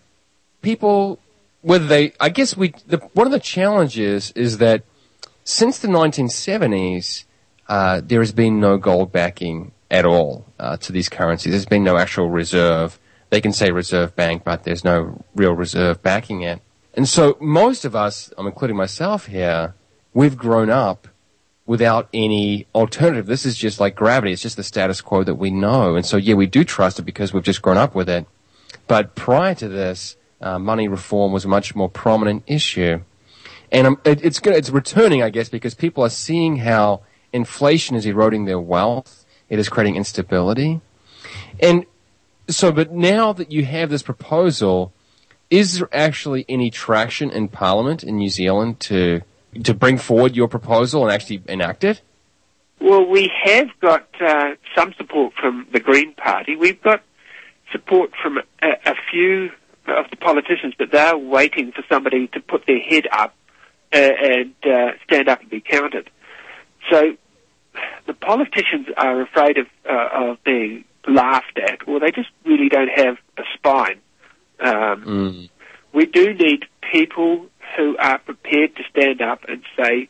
[0.62, 1.19] people
[1.62, 4.85] whether they I guess we the, one of the challenges is that
[5.44, 7.24] since the 1970s
[7.69, 11.52] uh, there has been no gold backing at all uh, to these currencies.
[11.52, 12.98] There's been no actual reserve.
[13.31, 16.60] They can say reserve bank, but there's no real reserve backing it.
[16.94, 19.74] And so most of us, I'm including myself here,
[20.15, 21.09] we've grown up
[21.69, 23.27] without any alternative.
[23.27, 24.32] This is just like gravity.
[24.32, 25.97] It's just the status quo that we know.
[25.97, 28.27] And so, yeah, we do trust it because we've just grown up with it.
[28.86, 33.03] But prior to this, uh, money reform was a much more prominent issue.
[33.70, 37.03] And um, it, it's it's returning, I guess, because people are seeing how
[37.35, 39.27] inflation is eroding their wealth.
[39.51, 40.81] It is creating instability.
[41.61, 41.85] And
[42.49, 44.95] so, but now that you have this proposal,
[45.51, 49.20] is there actually any traction in Parliament in New Zealand to
[49.65, 52.01] to bring forward your proposal and actually enact it?
[52.81, 56.57] Well, we have got uh, some support from the Green Party.
[56.57, 57.03] We've got
[57.73, 59.51] support from a, a few
[59.87, 63.35] of the politicians, but they're waiting for somebody to put their head up
[63.93, 66.09] uh, and uh, stand up and be counted.
[66.91, 67.16] So
[68.07, 72.91] the politicians are afraid of, uh, of being laughed at, or they just really don't
[72.95, 74.01] have a spine.
[74.61, 75.49] Um,
[75.93, 77.47] We do need people
[77.77, 80.09] who are prepared to stand up and say,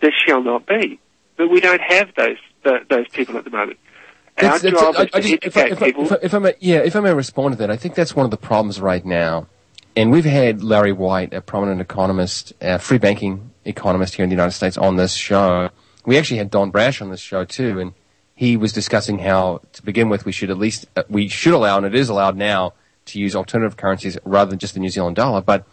[0.00, 0.98] "This shall not be."
[1.36, 3.78] But we don't have those th those people at the moment.
[4.38, 6.04] Our That's- job I- is I to just- if I- educate if I- people.
[6.04, 8.14] if I- if I may- yeah, if I may respond to that, I think that's
[8.14, 9.46] one of the problems right now.
[9.96, 14.34] And we've had Larry White, a prominent economist, a free banking economist here in the
[14.34, 15.70] United States, on this show.
[16.06, 17.92] We actually had Don Brash on this show too, and
[18.34, 21.76] he was discussing how, to begin with, we should at least uh, we should allow,
[21.76, 22.72] and it is allowed now,
[23.06, 25.40] to use alternative currencies rather than just the New Zealand dollar.
[25.40, 25.66] But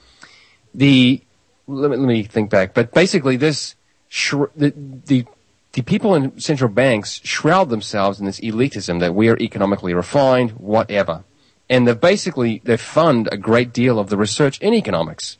[0.74, 1.22] the
[1.68, 2.74] let me, let me think back.
[2.74, 3.76] But basically, this
[4.10, 4.74] shri- the,
[5.06, 5.26] the
[5.74, 10.52] the people in central banks shroud themselves in this elitism that we are economically refined,
[10.52, 11.24] whatever,
[11.70, 15.38] and they basically they fund a great deal of the research in economics.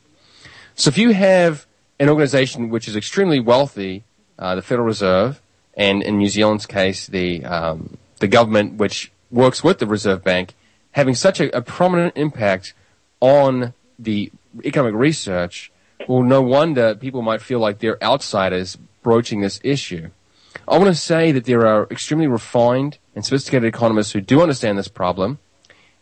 [0.74, 1.66] So if you have
[1.98, 4.04] an organization which is extremely wealthy,
[4.38, 5.40] uh, the Federal Reserve,
[5.74, 10.54] and in New Zealand's case, the um, the government which works with the Reserve Bank,
[10.92, 12.74] having such a, a prominent impact
[13.20, 14.30] on the
[14.64, 15.72] economic research,
[16.06, 20.10] well, no wonder people might feel like they're outsiders broaching this issue.
[20.66, 24.78] I want to say that there are extremely refined and sophisticated economists who do understand
[24.78, 25.38] this problem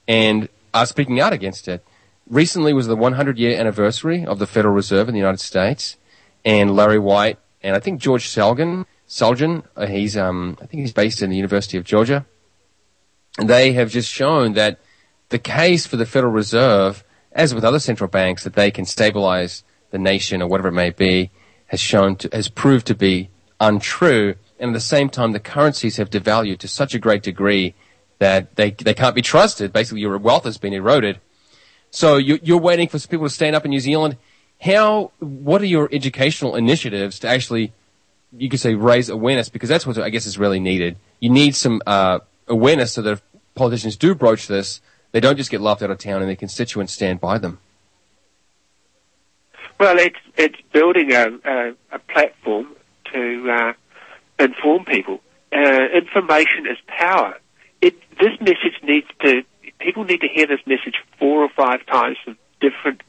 [0.07, 1.85] and are speaking out against it.
[2.29, 5.97] Recently was the 100 year anniversary of the Federal Reserve in the United States,
[6.45, 10.93] and Larry White and I think George Selgin, Selgin, uh, he's um, I think he's
[10.93, 12.25] based in the University of Georgia.
[13.39, 14.79] And they have just shown that
[15.31, 19.65] the case for the Federal Reserve, as with other central banks, that they can stabilize
[19.91, 21.31] the nation or whatever it may be,
[21.67, 23.31] has shown to, has proved to be
[23.61, 24.35] untrue.
[24.59, 27.75] And at the same time, the currencies have devalued to such a great degree
[28.19, 29.73] that they, they can't be trusted.
[29.73, 31.21] Basically, your wealth has been eroded.
[31.91, 34.17] So you, you're waiting for people to stand up in New Zealand.
[34.61, 37.73] How, what are your educational initiatives to actually,
[38.33, 39.49] you could say, raise awareness?
[39.49, 40.97] Because that's what I guess is really needed.
[41.21, 43.23] You need some, uh, awareness so that if
[43.55, 44.81] politicians do broach this,
[45.13, 47.59] they don't just get laughed out of town and their constituents stand by them.
[49.79, 52.69] Well, it's it's building a a, a platform
[53.13, 53.73] to uh,
[54.39, 55.21] inform people.
[55.53, 57.35] Uh, information is power.
[57.81, 59.43] It this message needs to
[59.79, 63.03] people need to hear this message four or five times from different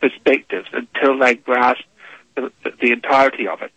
[0.00, 1.84] perspectives until they grasp
[2.34, 3.72] the, the entirety of it.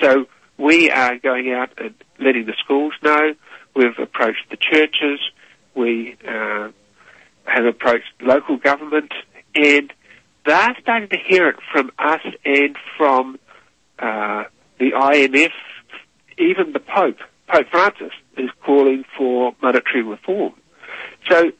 [0.00, 0.26] So
[0.58, 3.34] we are going out and letting the schools know.
[3.74, 5.20] We've approached the churches.
[5.74, 6.70] We uh,
[7.44, 9.12] have approached local government,
[9.54, 9.92] and
[10.44, 13.38] they're starting to hear it from us and from
[13.98, 14.44] uh,
[14.78, 15.52] the IMF.
[16.36, 17.18] Even the Pope,
[17.48, 20.52] Pope Francis, is calling for monetary reform.
[21.30, 21.52] So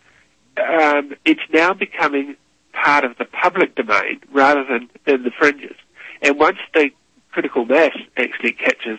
[0.57, 2.37] um, it's now becoming
[2.73, 5.77] part of the public domain rather than in the fringes.
[6.23, 6.91] And once the
[7.31, 8.99] critical mass actually catches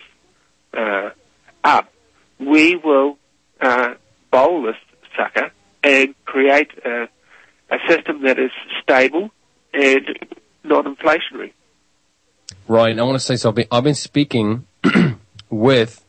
[0.72, 1.10] uh,
[1.62, 1.92] up,
[2.38, 3.18] we will
[3.60, 3.94] uh,
[4.30, 4.76] bowl this
[5.16, 5.50] sucker
[5.82, 7.08] and create a,
[7.70, 8.50] a system that is
[8.82, 9.30] stable
[9.76, 10.34] and
[10.64, 11.52] non-inflationary.
[12.68, 12.98] Right.
[12.98, 13.50] I want to say so.
[13.50, 14.66] I've been, I've been speaking
[15.50, 16.02] with.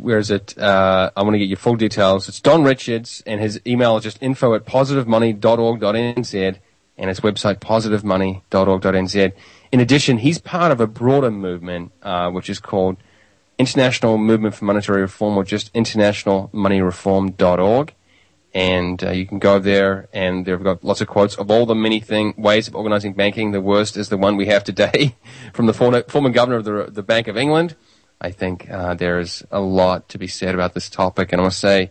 [0.00, 0.56] Where is it?
[0.56, 2.30] Uh, I want to get your full details.
[2.30, 6.56] It's Don Richards, and his email is just info at positivemoney.org.nz,
[6.96, 9.32] and his website positivemoney.org.nz.
[9.72, 12.96] In addition, he's part of a broader movement, uh, which is called
[13.58, 17.92] International Movement for Monetary Reform, or just internationalmoneyreform.org
[18.56, 21.74] and uh, you can go there and they've got lots of quotes of all the
[21.74, 23.52] many thing ways of organizing banking.
[23.52, 25.14] The worst is the one we have today
[25.52, 27.76] from the former, former governor of the, the Bank of England.
[28.18, 31.52] I think uh, there's a lot to be said about this topic, and I want
[31.52, 31.90] to say,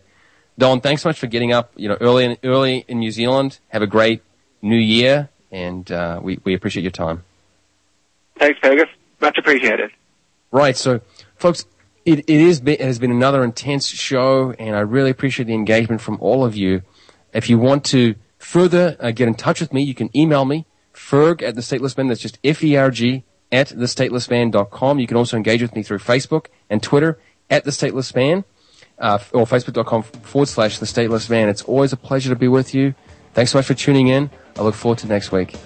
[0.58, 1.70] Don, thanks so much for getting up.
[1.76, 3.60] You know, early in, early in New Zealand.
[3.68, 4.24] Have a great
[4.60, 7.22] New Year, and uh, we we appreciate your time.
[8.40, 8.88] Thanks, Fergus.
[9.20, 9.92] Much appreciated.
[10.50, 11.00] Right, so
[11.36, 11.64] folks,
[12.06, 16.00] it, it, is, it has been another intense show, and I really appreciate the engagement
[16.00, 16.82] from all of you.
[17.32, 20.66] If you want to further uh, get in touch with me, you can email me,
[20.94, 22.06] ferg at the stateless man.
[22.06, 24.98] That's just F-E-R-G at thestatelessman.com.
[25.00, 27.18] You can also engage with me through Facebook and Twitter
[27.50, 28.44] at the stateless man,
[29.00, 31.48] uh, or facebook.com forward slash the stateless man.
[31.48, 32.94] It's always a pleasure to be with you.
[33.34, 34.30] Thanks so much for tuning in.
[34.56, 35.56] I look forward to next week.